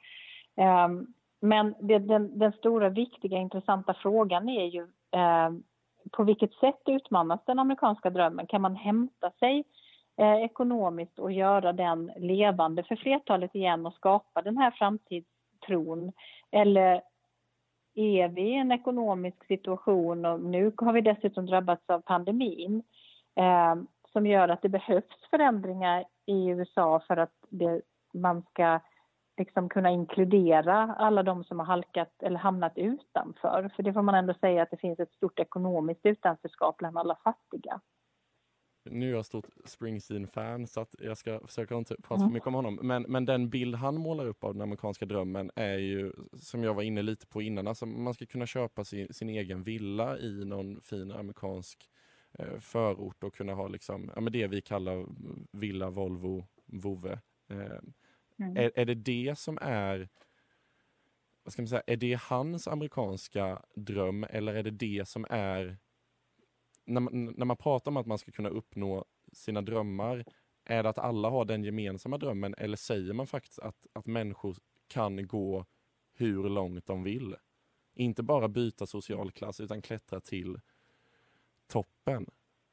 Ehm, 0.57 1.07
men 1.41 1.75
det, 1.81 1.99
den, 1.99 2.39
den, 2.39 2.53
stora, 2.53 2.89
viktiga, 2.89 3.39
intressanta 3.39 3.95
frågan 3.95 4.49
är 4.49 4.65
ju 4.65 4.83
eh, 5.13 5.51
på 6.13 6.25
vilket 6.25 6.55
sätt 6.55 6.81
utmanas 6.87 7.41
den 7.47 7.59
amerikanska 7.59 8.11
drömmen? 8.11 8.47
Kan 8.47 8.61
man 8.61 8.77
hämta 8.77 9.31
sig 9.31 9.65
eh, 10.17 10.45
ekonomiskt 10.45 11.19
och 11.19 11.33
göra 11.33 11.73
den 11.73 12.13
levande 12.17 12.83
för 12.83 12.97
flertalet 12.97 13.55
igen 13.55 13.87
och 13.87 13.95
skapa 13.95 14.43
den 14.43 14.57
här 14.57 14.71
framtidstron? 14.71 16.13
Eller 16.51 17.03
är 17.95 18.29
vi 18.29 18.43
i 18.43 18.57
en 18.57 18.73
ekonomisk 18.73 19.47
situation 19.47 20.25
och 20.25 20.41
nu 20.41 20.73
har 20.77 20.93
vi 20.93 21.01
dessutom 21.01 21.47
drabbats 21.47 21.91
av 21.91 22.01
pandemin 22.01 22.83
eh, 23.35 23.75
som 24.13 24.27
gör 24.27 24.49
att 24.49 24.63
det 24.63 24.69
behövs 24.69 25.29
förändringar 25.31 26.05
i 26.27 26.49
USA 26.49 27.03
för 27.07 27.17
att 27.17 27.35
det, 27.49 27.83
man 28.13 28.43
ska 28.43 28.81
liksom 29.41 29.69
kunna 29.69 29.91
inkludera 29.91 30.95
alla 30.99 31.23
de 31.23 31.45
som 31.45 31.59
har 31.59 31.67
halkat 31.67 32.23
eller 32.23 32.39
hamnat 32.39 32.73
utanför. 32.79 33.71
För 33.77 33.83
det 33.83 33.93
får 33.93 34.03
man 34.03 34.15
ändå 34.15 34.35
säga 34.35 34.63
att 34.63 34.71
det 34.71 34.77
finns 34.77 35.01
ett 35.01 35.13
stort 35.13 35.39
ekonomiskt 35.39 36.07
utanförskap 36.07 36.77
bland 36.77 36.99
alla 36.99 37.17
fattiga. 37.25 37.81
Nu 38.85 39.09
är 39.09 39.15
jag 39.15 39.27
stort 39.27 39.47
Springsteen-fan 39.65 40.67
så 40.67 40.81
att 40.81 40.95
jag 40.99 41.19
ska 41.19 41.41
försöka 41.47 41.75
inte 41.75 41.95
prata 41.95 42.19
för 42.19 42.23
mm. 42.23 42.33
mycket 42.35 42.47
om 42.47 42.55
honom. 42.55 42.79
Men, 42.83 43.03
men 43.03 43.25
den 43.25 43.51
bild 43.51 43.75
han 43.75 43.97
målar 43.97 44.27
upp 44.27 44.45
av 44.45 44.53
den 44.53 44.63
amerikanska 44.63 45.07
drömmen 45.07 45.51
är 45.55 45.79
ju, 45.79 46.13
som 46.33 46.65
jag 46.65 46.75
var 46.75 46.83
inne 46.83 47.03
lite 47.03 47.27
på 47.27 47.43
innan, 47.43 47.67
alltså 47.67 47.87
man 47.87 48.15
ska 48.15 48.27
kunna 48.27 48.47
köpa 48.47 48.85
sin, 48.85 49.15
sin 49.15 49.29
egen 49.29 49.63
villa 49.63 50.19
i 50.19 50.45
någon 50.45 50.81
fin 50.81 51.13
amerikansk 51.13 51.91
eh, 52.39 52.59
förort 52.59 53.25
och 53.25 53.35
kunna 53.35 53.55
ha 53.55 53.69
liksom, 53.69 54.11
ja, 54.15 54.21
men 54.21 54.33
det 54.33 54.47
vi 54.47 54.61
kallar 54.61 55.07
villa, 55.53 55.91
Volvo, 55.91 56.47
vovve. 56.67 57.19
Eh, 57.51 57.81
Mm. 58.41 58.57
Är, 58.57 58.73
är 58.75 58.85
det 58.85 58.95
det 58.95 59.39
som 59.39 59.59
är 59.61 60.09
vad 61.45 61.53
ska 61.53 61.63
man 61.63 61.69
säga, 61.69 61.83
är 61.87 61.97
det 61.97 62.21
hans 62.21 62.69
amerikanska 62.69 63.63
dröm 63.75 64.27
eller 64.31 64.55
är 64.55 64.63
det 64.63 64.71
det 64.71 65.09
som 65.09 65.27
är 65.31 65.79
när 66.87 67.01
man, 67.01 67.35
när 67.37 67.45
man 67.45 67.57
pratar 67.57 67.91
om 67.91 67.97
att 67.97 68.07
man 68.07 68.19
ska 68.19 68.33
kunna 68.33 68.49
uppnå 68.49 69.05
sina 69.33 69.63
drömmar, 69.63 70.25
är 70.65 70.83
det 70.83 70.89
att 70.89 70.99
alla 70.99 71.31
har 71.31 71.45
den 71.45 71.65
gemensamma 71.65 72.19
drömmen 72.19 72.55
eller 72.59 72.77
säger 72.77 73.13
man 73.13 73.27
faktiskt 73.27 73.59
att, 73.59 73.87
att 73.93 74.07
människor 74.07 74.57
kan 74.89 75.27
gå 75.27 75.67
hur 76.15 76.49
långt 76.49 76.87
de 76.87 77.03
vill? 77.03 77.37
Inte 77.95 78.23
bara 78.23 78.49
byta 78.49 78.87
social 78.87 79.31
klass 79.31 79.61
utan 79.61 79.83
klättra 79.83 80.21
till 80.21 80.61
toppen. 81.67 82.27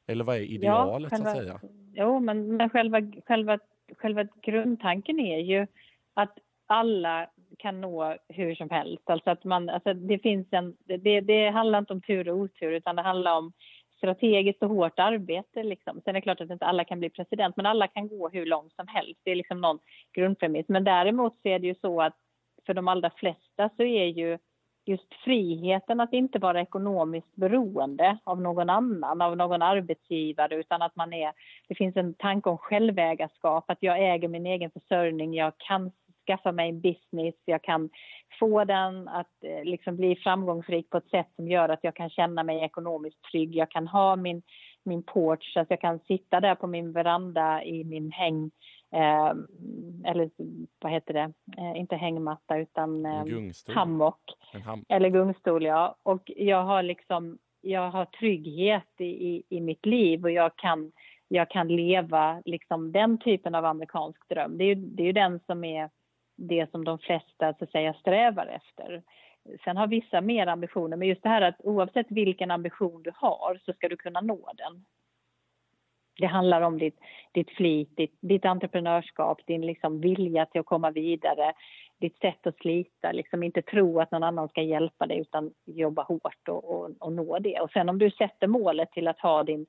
Eller 0.06 0.24
vad 0.24 0.36
är 0.36 0.42
idealet 0.42 1.12
ja, 1.12 1.18
själva, 1.18 1.32
så 1.32 1.38
att 1.38 1.38
säga? 1.38 1.62
Jo, 1.94 2.20
men, 2.20 2.58
men 2.58 2.70
själva, 2.70 3.02
själva 3.26 3.60
själva 3.98 4.24
grundtanken 4.42 5.20
är 5.20 5.38
ju 5.38 5.68
att 6.14 6.38
alla 6.68 7.30
kan 7.58 7.82
nå 7.82 8.16
hur 8.30 8.56
som 8.56 8.70
helst. 8.70 9.10
Alltså 9.10 9.30
att 9.30 9.44
man, 9.44 9.70
alltså 9.70 9.94
det, 9.94 10.20
finns 10.20 10.48
en, 10.52 10.76
det, 10.86 11.22
det 11.22 11.50
handlar 11.50 11.80
inte 11.80 11.94
om 11.94 12.02
tur 12.02 12.30
och 12.30 12.38
otur 12.38 12.72
utan 12.72 12.96
det 12.96 13.02
handlar 13.02 13.38
om 13.38 13.54
strategiskt 13.98 14.64
och 14.64 14.70
hårt 14.70 15.00
arbete. 15.00 15.64
Liksom. 15.64 16.02
Sen 16.06 16.10
är 16.10 16.14
det 16.14 16.22
klart 16.22 16.42
att 16.42 16.50
inte 16.50 16.66
alla 16.66 16.84
kan 16.84 17.00
bli 17.00 17.10
president 17.10 17.56
men 17.58 17.66
alla 17.66 17.88
kan 17.88 18.08
gå 18.08 18.30
hur 18.30 18.46
långt 18.46 18.74
som 18.76 18.88
helst. 18.88 19.22
Det 19.24 19.32
är 19.32 19.36
liksom 19.36 19.62
någon 19.62 19.80
grundpremiss. 20.14 20.66
Men 20.68 20.84
däremot 20.84 21.42
så 21.42 21.48
är 21.48 21.60
det 21.60 21.68
ju 21.68 21.76
så 21.76 22.02
att 22.02 22.16
för 22.66 22.74
de 22.74 22.88
allra 22.88 23.10
flesta 23.10 23.70
så 23.78 23.84
är 23.84 24.06
ju 24.06 24.38
just 24.88 25.14
friheten 25.14 26.00
att 26.00 26.14
inte 26.14 26.40
vara 26.40 26.62
ekonomiskt 26.62 27.36
beroende 27.36 28.18
av 28.24 28.42
någon 28.42 28.70
annan, 28.70 29.22
av 29.22 29.38
någon 29.38 29.62
arbetsgivare, 29.62 30.56
utan 30.56 30.82
att 30.82 30.96
man 30.96 31.14
är... 31.14 31.34
Det 31.68 31.76
finns 31.76 31.98
en 31.98 32.14
tanke 32.14 32.50
om 32.50 32.58
självägarskap, 32.58 33.72
att 33.72 33.78
jag 33.82 34.14
äger 34.14 34.28
min 34.28 34.46
egen 34.46 34.72
försörjning, 34.72 35.34
jag 35.34 35.54
kan 35.58 35.92
skaffa 36.28 36.52
mig 36.52 36.70
en 36.70 36.82
business, 36.82 37.36
jag 37.46 37.64
kan 37.64 37.90
få 38.40 38.64
den 38.64 39.08
att 39.08 39.44
eh, 39.44 39.64
liksom 39.64 39.96
bli 39.96 40.16
framgångsrik 40.16 40.90
på 40.90 40.98
ett 40.98 41.10
sätt 41.10 41.28
som 41.36 41.48
gör 41.48 41.70
att 41.70 41.84
jag 41.84 41.96
kan 41.96 42.10
känna 42.10 42.44
mig 42.44 42.64
ekonomiskt 42.64 43.24
trygg. 43.32 43.56
Jag 43.56 43.72
kan 43.72 43.88
ha 43.88 44.16
min, 44.16 44.42
min 44.84 45.04
porch, 45.04 45.54
så 45.54 45.60
att 45.60 45.70
jag 45.70 45.82
kan 45.82 46.00
sitta 46.00 46.40
där 46.40 46.56
på 46.56 46.68
min 46.68 46.92
veranda 46.92 47.64
i 47.64 47.84
min 47.84 48.12
häng 48.12 48.52
Eh, 48.92 49.34
eller 50.06 50.30
vad 50.80 50.92
heter 50.92 51.14
det, 51.14 51.34
eh, 51.58 51.80
inte 51.80 51.96
hängmatta 51.96 52.58
utan 52.58 53.06
eh, 53.06 53.24
hammock. 53.68 54.22
Ham 54.66 54.86
eller 54.90 55.10
gungstol, 55.10 55.66
ja. 55.66 55.96
Och 56.04 56.32
jag 56.36 56.64
har 56.64 56.84
liksom, 56.84 57.38
jag 57.62 57.92
har 57.92 58.06
trygghet 58.06 58.92
i, 58.98 59.06
i, 59.06 59.44
i, 59.50 59.62
mitt 59.62 59.86
liv 59.86 60.24
och 60.24 60.32
jag 60.32 60.56
kan, 60.56 60.92
jag 61.28 61.50
kan 61.50 61.68
leva 61.68 62.42
liksom 62.46 62.92
den 62.92 63.18
typen 63.18 63.56
av 63.56 63.66
amerikansk 63.66 64.30
dröm. 64.30 64.58
Det 64.58 64.64
är 64.64 64.68
ju, 64.68 64.76
det 64.76 65.04
är 65.04 65.08
ju 65.08 65.14
den 65.14 65.40
som 65.46 65.64
är 65.64 65.90
det 66.38 66.72
som 66.72 66.86
de 66.86 67.00
flesta 67.00 67.54
så 67.54 67.64
att 67.64 67.72
säga 67.72 67.94
strävar 67.94 68.48
efter. 68.48 69.04
Sen 69.64 69.78
har 69.78 69.88
vissa 69.88 70.22
mer 70.22 70.48
ambitioner, 70.48 70.98
men 70.98 71.08
just 71.08 71.24
det 71.24 71.30
här 71.30 71.42
att 71.42 71.56
oavsett 71.60 72.12
vilken 72.12 72.52
ambition 72.52 73.04
du 73.04 73.12
har 73.16 73.60
så 73.66 73.74
ska 73.74 73.90
du 73.90 73.98
kunna 73.98 74.22
nå 74.22 74.52
den. 74.58 74.86
Det 76.18 76.28
handlar 76.28 76.62
om 76.62 76.78
ditt, 76.78 77.00
ditt 77.32 77.50
flit, 77.50 77.98
ditt, 77.98 78.18
ditt 78.22 78.46
entreprenörskap, 78.46 79.42
din 79.48 79.66
liksom 79.66 80.02
vilja 80.02 80.46
till 80.46 80.62
att 80.62 80.66
komma 80.66 80.92
vidare, 80.92 81.54
ditt 82.00 82.20
sätt 82.20 82.48
att 82.48 82.58
slita, 82.58 83.12
liksom 83.12 83.44
inte 83.44 83.62
tro 83.62 84.00
att 84.00 84.12
någon 84.12 84.24
annan 84.24 84.50
ska 84.50 84.62
hjälpa 84.62 85.06
dig 85.06 85.20
utan 85.20 85.52
jobba 85.66 86.04
hårt 86.04 86.50
och, 86.50 86.72
och, 86.72 86.90
och 87.00 87.14
nå 87.14 87.40
det. 87.40 87.60
Och 87.60 87.72
sen 87.72 87.90
om 87.90 87.98
du 87.98 88.12
sätter 88.12 88.48
målet 88.48 88.92
till 88.92 89.08
att 89.08 89.20
ha 89.20 89.44
din, 89.44 89.66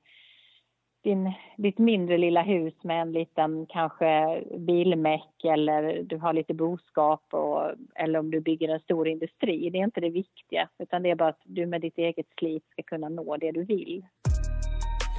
din, 1.03 1.33
ditt 1.57 1.77
mindre 1.77 2.17
lilla 2.17 2.41
hus 2.41 2.73
med 2.83 3.01
en 3.01 3.11
liten 3.11 3.65
kanske 3.65 4.43
bilmäck 4.57 5.43
eller 5.43 6.03
du 6.03 6.17
har 6.17 6.33
lite 6.33 6.53
boskap 6.53 7.23
och, 7.33 7.71
eller 7.95 8.19
om 8.19 8.31
du 8.31 8.41
bygger 8.41 8.69
en 8.69 8.79
stor 8.79 9.07
industri. 9.07 9.69
Det 9.69 9.77
är 9.77 9.83
inte 9.83 10.01
det 10.01 10.09
viktiga 10.09 10.69
utan 10.79 11.03
det 11.03 11.09
är 11.09 11.15
bara 11.15 11.29
att 11.29 11.41
du 11.43 11.65
med 11.65 11.81
ditt 11.81 11.97
eget 11.97 12.27
slit 12.39 12.63
ska 12.69 12.83
kunna 12.83 13.09
nå 13.09 13.37
det 13.37 13.51
du 13.51 13.63
vill. 13.63 14.05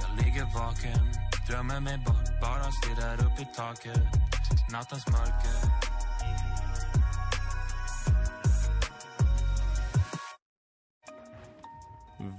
Jag 0.01 0.25
ligger 0.25 0.43
vaken 0.43 1.20
Drömmer 1.51 1.81
mig 1.81 1.97
bort, 2.05 2.41
bara 2.41 2.71
stirrar 2.71 3.13
upp 3.13 3.39
i 3.39 3.47
taket 3.55 4.03
Nattens 4.71 5.05
mörker 5.07 5.55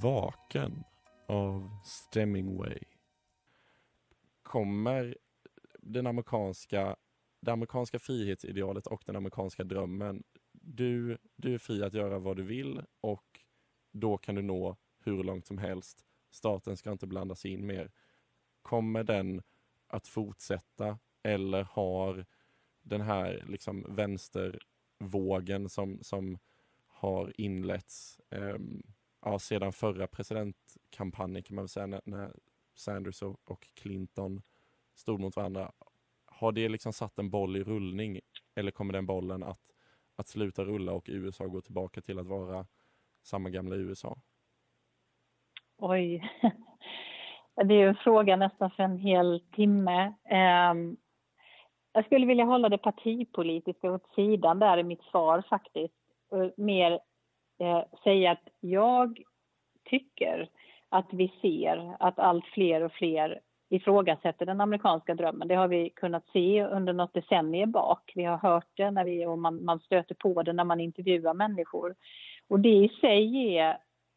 Vaken 0.03 0.85
av 1.29 1.71
Stemmingway 1.85 2.79
kommer 4.43 5.17
den 5.79 6.07
amerikanska, 6.07 6.97
det 7.41 7.53
amerikanska 7.53 7.99
frihetsidealet 7.99 8.87
och 8.87 9.03
den 9.07 9.17
amerikanska 9.17 9.65
drömmen. 9.65 10.23
Du, 10.53 11.19
du 11.37 11.55
är 11.55 11.59
fri 11.59 11.83
att 11.83 11.95
göra 11.95 12.19
vad 12.19 12.37
du 12.37 12.43
vill 12.43 12.83
och 13.01 13.41
då 13.93 14.19
kan 14.19 14.35
du 14.35 14.43
nå 14.43 14.77
hur 15.05 15.25
långt 15.25 15.47
som 15.47 15.59
helst. 15.59 16.05
Staten 16.31 16.77
ska 16.77 16.93
inte 16.93 17.07
blanda 17.07 17.35
sig 17.35 17.51
in 17.51 17.67
mer. 17.67 17.91
Kommer 18.63 19.05
den 19.05 19.43
att 19.87 20.07
fortsätta 20.07 20.99
eller 21.23 21.63
har 21.63 22.27
den 22.83 23.01
här 23.01 23.45
liksom 23.49 23.87
vänstervågen 23.89 25.69
som, 25.69 25.99
som 26.03 26.39
har 26.87 27.41
inletts 27.41 28.21
eh, 28.31 28.57
ja, 29.21 29.39
sedan 29.39 29.73
förra 29.73 30.07
presidentkampanjen 30.07 31.43
kan 31.43 31.55
man 31.55 31.63
väl 31.63 31.69
säga 31.69 31.87
när, 31.87 32.01
när 32.05 32.37
Sanders 32.75 33.23
och, 33.23 33.41
och 33.45 33.69
Clinton 33.75 34.43
stod 34.95 35.21
mot 35.21 35.37
varandra. 35.37 35.73
Har 36.25 36.53
det 36.53 36.69
liksom 36.69 36.93
satt 36.93 37.19
en 37.19 37.31
boll 37.31 37.57
i 37.57 37.65
rullning 37.65 38.21
eller 38.55 38.71
kommer 38.71 38.93
den 38.93 39.07
bollen 39.07 39.43
att, 39.43 39.61
att 40.17 40.29
sluta 40.29 40.65
rulla 40.65 40.93
och 40.93 41.05
USA 41.09 41.47
gå 41.47 41.61
tillbaka 41.61 42.01
till 42.01 42.19
att 42.19 42.27
vara 42.27 42.67
samma 43.23 43.51
gamla 43.51 43.77
USA? 43.77 44.23
Oj, 45.77 46.31
Det 47.57 47.75
är 47.75 47.89
en 47.89 47.95
fråga 47.95 48.37
nästan 48.37 48.71
för 48.71 48.83
en 48.83 48.99
hel 48.99 49.41
timme. 49.53 50.13
Ehm, 50.25 50.97
jag 51.93 52.05
skulle 52.05 52.27
vilja 52.27 52.45
hålla 52.45 52.69
det 52.69 52.79
partipolitiska 52.79 53.93
åt 53.93 54.15
sidan 54.15 54.59
där 54.59 54.79
i 54.79 54.83
mitt 54.83 55.03
svar 55.03 55.43
faktiskt. 55.51 55.95
Mer 56.57 56.93
eh, 57.59 57.83
säga 58.05 58.31
att 58.31 58.49
jag 58.61 59.23
tycker 59.85 60.49
att 60.89 61.07
vi 61.13 61.33
ser 61.43 61.97
att 61.99 62.19
allt 62.19 62.47
fler 62.47 62.83
och 62.83 62.93
fler 62.93 63.41
ifrågasätter 63.71 64.47
den 64.47 64.61
amerikanska 64.61 65.15
drömmen. 65.15 65.49
Det 65.49 65.55
har 65.55 65.69
vi 65.69 65.91
kunnat 65.91 66.25
se 66.33 66.65
under 66.65 66.93
något 66.93 67.15
decennium 67.15 67.71
bak. 67.71 68.13
Vi 68.15 68.25
har 68.25 68.37
hört 68.37 68.69
det 68.75 68.91
när 68.91 69.05
vi, 69.05 69.27
och 69.27 69.39
man, 69.39 69.65
man 69.65 69.81
stöter 69.81 70.15
på 70.15 70.43
det 70.43 70.53
när 70.53 70.65
man 70.65 70.81
intervjuar 70.81 71.35
människor. 71.35 71.95
Och 72.49 72.61
det 72.61 72.69
i 72.69 72.89
sig 73.01 73.57
är 73.59 73.71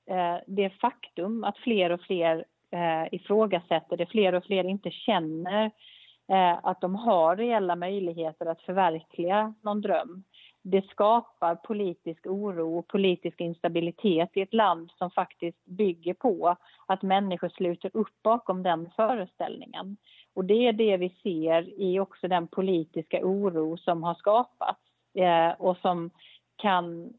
eh, 0.10 0.38
det 0.48 0.70
faktum 0.70 1.44
att 1.44 1.58
fler 1.58 1.90
och 1.90 2.02
fler 2.02 2.46
eh, 2.72 3.14
ifrågasätter 3.14 3.98
det, 3.98 4.06
fler 4.06 4.36
och 4.36 4.46
fler 4.46 4.64
inte 4.64 4.92
känner 4.92 5.66
eh, 6.30 6.60
att 6.64 6.82
de 6.82 6.96
har 6.96 7.36
reella 7.36 7.76
möjligheter 7.76 8.46
att 8.46 8.62
förverkliga 8.62 9.54
någon 9.62 9.82
dröm. 9.82 10.24
Det 10.62 10.90
skapar 10.90 11.56
politisk 11.56 12.26
oro 12.26 12.78
och 12.78 12.88
politisk 12.88 13.42
instabilitet 13.42 14.30
i 14.34 14.42
ett 14.42 14.54
land 14.54 14.92
som 14.98 15.12
faktiskt 15.12 15.66
bygger 15.66 16.14
på 16.14 16.56
att 16.86 17.02
människor 17.02 17.50
sluter 17.50 17.92
upp 17.94 18.22
bakom 18.24 18.64
den 18.64 18.90
föreställningen. 18.96 19.98
Och 20.34 20.46
det 20.46 20.68
är 20.68 20.74
det 20.74 20.98
vi 20.98 21.10
ser 21.24 21.80
i 21.82 22.00
också 22.00 22.28
den 22.28 22.48
politiska 22.48 23.20
oro 23.26 23.78
som 23.78 24.04
har 24.04 24.16
skapats 24.16 24.82
eh, 25.14 25.52
och 25.62 25.78
som 25.78 26.10
kan 26.56 27.14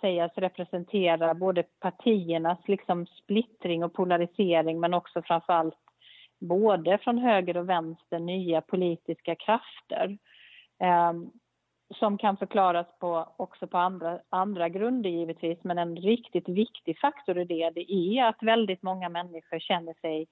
sägas 0.00 0.32
representera 0.34 1.34
både 1.34 1.62
partiernas 1.62 2.58
liksom 2.66 3.06
splittring 3.06 3.84
och 3.84 3.94
polarisering 3.94 4.80
men 4.80 4.94
också 4.94 5.22
framförallt 5.22 5.78
både 6.40 6.98
från 6.98 7.18
höger 7.18 7.56
och 7.56 7.68
vänster 7.68 8.18
nya 8.18 8.60
politiska 8.60 9.34
krafter 9.34 10.18
eh, 10.80 11.12
som 11.94 12.18
kan 12.18 12.36
förklaras 12.36 12.86
på, 12.98 13.28
också 13.36 13.66
på 13.66 13.78
andra, 13.78 14.20
andra 14.28 14.68
grunder 14.68 15.10
givetvis 15.10 15.58
men 15.62 15.78
en 15.78 15.96
riktigt 15.96 16.48
viktig 16.48 16.98
faktor 16.98 17.38
i 17.38 17.44
det, 17.44 17.70
det 17.70 17.92
är 17.92 18.24
att 18.24 18.42
väldigt 18.42 18.82
många 18.82 19.08
människor 19.08 19.58
känner 19.58 19.94
sig 20.00 20.26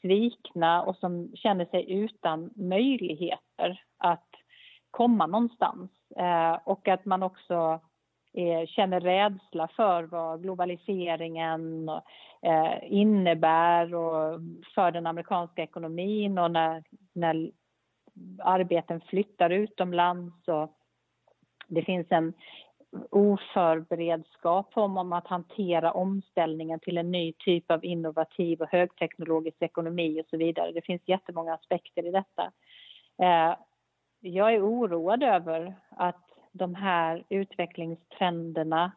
svikna 0.00 0.82
och 0.82 0.96
som 0.96 1.32
känner 1.36 1.64
sig 1.64 1.92
utan 1.92 2.50
möjligheter 2.56 3.82
att 3.98 4.28
komma 4.90 5.26
någonstans. 5.26 5.90
Eh, 6.16 6.58
och 6.64 6.88
att 6.88 7.04
man 7.04 7.22
också 7.22 7.80
eh, 8.32 8.66
känner 8.66 9.00
rädsla 9.00 9.68
för 9.68 10.02
vad 10.02 10.42
globaliseringen 10.42 11.88
eh, 12.42 12.74
innebär 12.82 13.94
och 13.94 14.40
för 14.74 14.90
den 14.90 15.06
amerikanska 15.06 15.62
ekonomin 15.62 16.38
och 16.38 16.50
när, 16.50 16.84
när 17.12 17.50
arbeten 18.38 19.00
flyttar 19.00 19.50
utomlands. 19.50 20.48
Och 20.48 20.76
det 21.68 21.82
finns 21.82 22.06
en 22.10 22.32
oförberedskap 23.10 24.70
om 24.74 25.12
att 25.12 25.26
hantera 25.26 25.92
omställningen 25.92 26.80
till 26.80 26.98
en 26.98 27.10
ny 27.10 27.32
typ 27.32 27.70
av 27.70 27.84
innovativ 27.84 28.60
och 28.60 28.68
högteknologisk 28.70 29.62
ekonomi 29.62 30.20
och 30.20 30.26
så 30.30 30.36
vidare. 30.36 30.72
Det 30.72 30.84
finns 30.84 31.02
jättemånga 31.04 31.54
aspekter 31.54 32.06
i 32.06 32.10
detta. 32.10 32.52
Eh, 33.22 33.56
jag 34.20 34.54
är 34.54 34.66
oroad 34.66 35.22
över 35.22 35.74
att 35.90 36.29
de 36.52 36.74
här 36.74 37.24
utvecklingstrenderna 37.28 38.92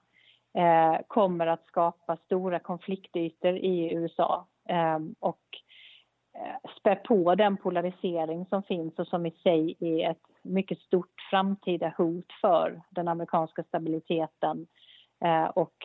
eh, 0.57 1.01
kommer 1.07 1.47
att 1.47 1.65
skapa 1.67 2.17
stora 2.17 2.59
konfliktytor 2.59 3.57
i 3.57 3.93
USA 3.93 4.47
eh, 4.69 4.99
och 5.19 5.41
eh, 6.37 6.71
spä 6.79 6.95
på 6.95 7.35
den 7.35 7.57
polarisering 7.57 8.45
som 8.45 8.63
finns 8.63 8.99
och 8.99 9.07
som 9.07 9.25
i 9.25 9.31
sig 9.31 9.75
är 9.79 10.11
ett 10.11 10.27
mycket 10.41 10.79
stort 10.79 11.21
framtida 11.29 11.93
hot 11.97 12.31
för 12.41 12.81
den 12.89 13.07
amerikanska 13.07 13.63
stabiliteten 13.63 14.67
eh, 15.25 15.45
och 15.45 15.75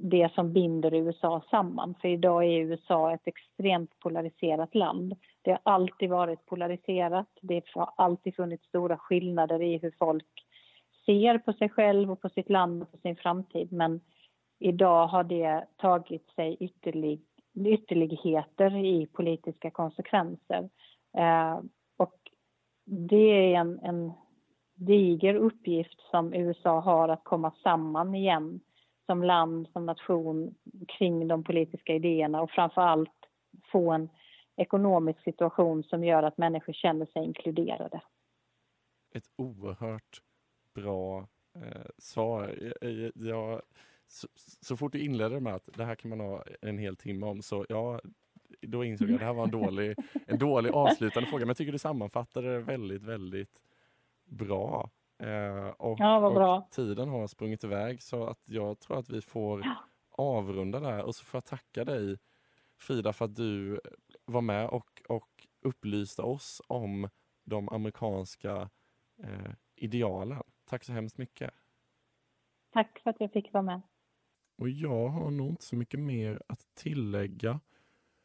det 0.00 0.32
som 0.34 0.52
binder 0.52 0.94
USA 0.94 1.42
samman. 1.50 1.94
För 2.00 2.08
idag 2.08 2.44
är 2.44 2.60
USA 2.60 3.14
ett 3.14 3.26
extremt 3.26 3.98
polariserat 3.98 4.74
land. 4.74 5.16
Det 5.42 5.50
har 5.50 5.60
alltid 5.62 6.10
varit 6.10 6.46
polariserat. 6.46 7.28
Det 7.40 7.64
har 7.74 7.90
alltid 7.96 8.34
funnits 8.36 8.64
stora 8.64 8.96
skillnader 8.96 9.62
i 9.62 9.78
hur 9.78 9.94
folk 9.98 10.47
ser 11.08 11.38
på 11.38 11.52
sig 11.52 11.68
själv 11.68 12.10
och 12.10 12.20
på 12.20 12.28
sitt 12.28 12.50
land 12.50 12.82
och 12.82 12.90
på 12.92 12.98
sin 12.98 13.16
framtid. 13.16 13.72
Men 13.72 14.00
idag 14.58 15.06
har 15.06 15.24
det 15.24 15.66
tagit 15.76 16.30
sig 16.34 16.56
ytterlig, 16.60 17.22
ytterligheter 17.66 18.76
i 18.76 19.06
politiska 19.06 19.70
konsekvenser. 19.70 20.68
Eh, 21.18 21.60
och 21.96 22.14
det 22.84 23.54
är 23.54 23.60
en, 23.60 23.78
en 23.82 24.12
diger 24.74 25.34
uppgift 25.34 26.00
som 26.10 26.34
USA 26.34 26.80
har 26.80 27.08
att 27.08 27.24
komma 27.24 27.52
samman 27.62 28.14
igen 28.14 28.60
som 29.06 29.22
land, 29.22 29.68
som 29.72 29.86
nation 29.86 30.54
kring 30.88 31.28
de 31.28 31.44
politiska 31.44 31.94
idéerna 31.94 32.42
och 32.42 32.50
framför 32.50 32.82
allt 32.82 33.10
få 33.72 33.92
en 33.92 34.08
ekonomisk 34.56 35.22
situation 35.22 35.84
som 35.84 36.04
gör 36.04 36.22
att 36.22 36.38
människor 36.38 36.72
känner 36.72 37.06
sig 37.06 37.24
inkluderade. 37.24 38.00
Ett 39.14 39.24
oerhört 39.36 40.22
bra 40.80 41.28
eh, 41.54 41.86
svar. 41.98 42.58
Jag, 42.80 43.12
jag, 43.14 43.62
så, 44.06 44.28
så, 44.60 44.76
fort 44.76 44.92
du 44.92 44.98
inledde 44.98 45.40
med 45.40 45.54
att 45.54 45.68
det 45.74 45.84
här 45.84 45.94
kan 45.94 46.08
man 46.08 46.20
ha 46.20 46.44
en 46.60 46.78
hel 46.78 46.96
timme 46.96 47.26
om 47.26 47.42
så 47.42 47.66
ja, 47.68 48.00
då 48.60 48.84
insåg 48.84 49.08
jag 49.08 49.14
att 49.14 49.20
det 49.20 49.26
här 49.26 49.34
var 49.34 49.44
en 49.44 49.50
dålig, 49.50 49.96
en 50.26 50.38
dålig 50.38 50.70
avslutande 50.70 51.28
fråga. 51.28 51.40
Men 51.40 51.48
jag 51.48 51.56
tycker 51.56 51.72
du 51.72 51.78
sammanfattade 51.78 52.52
det 52.52 52.58
väldigt, 52.58 53.02
väldigt 53.02 53.62
bra. 54.24 54.90
Eh, 55.18 55.68
och, 55.68 56.00
ja, 56.00 56.30
bra. 56.34 56.56
och, 56.58 56.70
tiden 56.70 57.08
har 57.08 57.26
sprungit 57.26 57.64
iväg 57.64 58.02
så 58.02 58.26
att 58.26 58.42
jag 58.44 58.80
tror 58.80 58.98
att 58.98 59.10
vi 59.10 59.20
får 59.20 59.60
ja. 59.64 59.76
avrunda 60.10 60.80
där 60.80 61.02
och 61.02 61.14
så 61.14 61.24
får 61.24 61.38
jag 61.38 61.44
tacka 61.44 61.84
dig 61.84 62.18
Frida 62.78 63.12
för 63.12 63.24
att 63.24 63.36
du 63.36 63.80
var 64.24 64.40
med 64.40 64.68
och, 64.68 65.02
och 65.08 65.46
upplyste 65.62 66.22
oss 66.22 66.62
om 66.66 67.08
de 67.44 67.68
amerikanska 67.68 68.70
eh, 69.22 69.52
idealen. 69.76 70.42
Tack 70.68 70.84
så 70.84 70.92
hemskt 70.92 71.18
mycket. 71.18 71.50
Tack 72.72 73.00
för 73.02 73.10
att 73.10 73.20
jag 73.20 73.32
fick 73.32 73.52
vara 73.52 73.62
med. 73.62 73.80
Och 74.58 74.68
jag 74.68 75.08
har 75.08 75.30
nog 75.30 75.48
inte 75.48 75.64
så 75.64 75.76
mycket 75.76 76.00
mer 76.00 76.42
att 76.46 76.74
tillägga. 76.74 77.60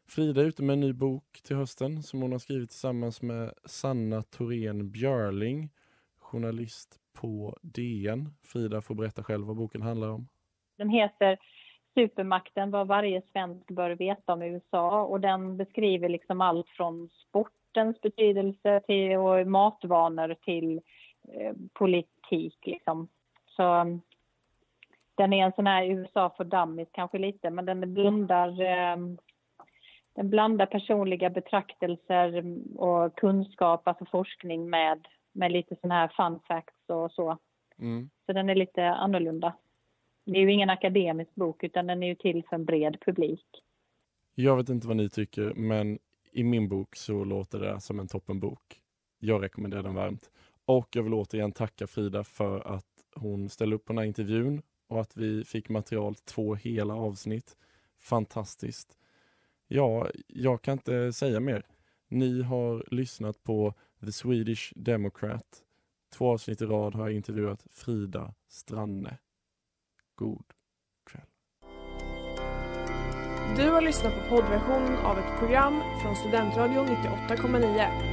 Frida 0.08 0.42
är 0.42 0.46
ute 0.46 0.64
med 0.64 0.74
en 0.74 0.80
ny 0.80 0.94
bok 0.94 1.42
till 1.44 1.56
hösten 1.56 2.04
som 2.04 2.22
hon 2.22 2.32
har 2.32 2.40
skrivit 2.40 2.70
tillsammans 2.70 3.22
med 3.22 3.54
Sanna 3.66 4.22
Thorén 4.22 4.92
Björling, 4.92 5.70
journalist 6.18 7.00
på 7.14 7.58
DN. 7.62 8.30
Frida 8.44 8.82
får 8.82 8.96
berätta 8.96 9.24
själv 9.24 9.48
vad 9.48 9.56
boken 9.56 9.82
handlar 9.82 10.10
om. 10.10 10.28
Den 10.78 10.90
heter 10.90 11.38
Supermakten, 11.94 12.72
vad 12.72 12.88
varje 12.88 13.22
svensk 13.32 13.68
bör 13.68 13.92
veta 13.92 14.34
om 14.34 14.42
USA 14.42 15.04
och 15.04 15.20
den 15.20 15.58
beskriver 15.58 16.10
liksom 16.10 16.42
allt 16.42 16.70
från 16.70 17.10
sportens 17.10 18.02
betydelse 18.02 18.82
till 18.86 19.18
och 19.18 19.48
matvanor 19.48 20.36
till 20.46 20.82
politik 21.74 22.58
liksom. 22.66 23.08
Så 23.46 23.82
um, 23.82 24.02
den 25.16 25.34
är 25.34 25.46
en 25.46 25.52
sån 25.52 25.68
här 25.68 25.86
USA 25.86 26.34
för 26.38 26.44
dummies 26.44 26.90
kanske 26.92 27.18
lite, 27.18 27.50
men 27.50 27.66
den 27.66 27.94
blandar 27.94 28.62
eh, 28.62 28.98
den 30.16 30.30
blandar 30.30 30.66
personliga 30.66 31.30
betraktelser 31.30 32.44
och 32.76 33.16
kunskap, 33.16 33.88
alltså 33.88 34.06
forskning 34.06 34.70
med, 34.70 35.08
med 35.32 35.52
lite 35.52 35.76
sån 35.82 35.92
här 35.92 36.08
fun 36.08 36.40
facts 36.48 36.90
och 36.90 37.12
så. 37.12 37.38
Mm. 37.80 38.10
Så 38.26 38.34
den 38.34 38.50
är 38.50 38.56
lite 38.56 38.86
annorlunda. 38.86 39.54
Det 40.26 40.38
är 40.38 40.42
ju 40.42 40.52
ingen 40.52 40.70
akademisk 40.70 41.36
bok 41.36 41.64
utan 41.64 41.88
den 41.88 42.04
är 42.04 42.08
ju 42.08 42.16
till 42.16 42.44
för 42.50 42.56
en 42.56 42.66
bred 42.66 42.98
publik. 43.06 43.46
Jag 44.36 44.58
vet 44.58 44.70
inte 44.70 44.88
vad 44.88 44.98
ni 44.98 45.10
tycker, 45.10 45.54
men 45.56 46.00
i 46.32 46.44
min 46.44 46.70
bok 46.70 46.96
så 46.96 47.24
låter 47.24 47.60
det 47.60 47.82
som 47.82 48.00
en 48.00 48.08
toppenbok. 48.08 48.82
Jag 49.20 49.44
rekommenderar 49.44 49.84
den 49.84 49.96
varmt. 49.96 50.30
Och 50.66 50.96
jag 50.96 51.04
vill 51.04 51.14
återigen 51.14 51.52
tacka 51.52 51.88
Frida 51.88 52.24
för 52.24 52.60
att 52.60 52.86
hon 53.16 53.50
ställde 53.50 53.76
upp 53.76 53.86
på 53.86 53.94
den 53.94 53.98
här 53.98 54.06
intervjun 54.06 54.62
och 54.88 55.02
att 55.02 55.18
vi 55.18 55.44
fick 55.44 55.70
material 55.70 56.16
till 56.16 56.26
två 56.26 56.56
hela 56.56 56.96
avsnitt. 56.96 57.58
Fantastiskt. 58.00 58.98
Ja, 59.68 60.10
jag 60.28 60.62
kan 60.62 60.72
inte 60.72 61.14
säga 61.14 61.40
mer. 61.40 61.66
Ni 62.08 62.42
har 62.42 62.86
lyssnat 62.92 63.44
på 63.44 63.74
The 64.00 64.12
Swedish 64.12 64.74
Democrat. 64.76 65.64
Två 66.14 66.32
avsnitt 66.32 66.62
i 66.62 66.66
rad 66.66 66.96
har 66.96 67.08
jag 67.08 67.16
intervjuat 67.16 67.66
Frida 67.72 68.34
Stranne. 68.48 69.18
God 70.16 70.46
kväll. 71.06 71.28
Du 73.58 73.70
har 73.70 73.82
lyssnat 73.82 74.14
på 74.14 74.30
poddversion 74.30 74.96
av 74.98 75.18
ett 75.20 75.40
program 75.40 75.82
från 76.02 76.16
Studentradion 76.16 76.88
98,9. 76.88 78.13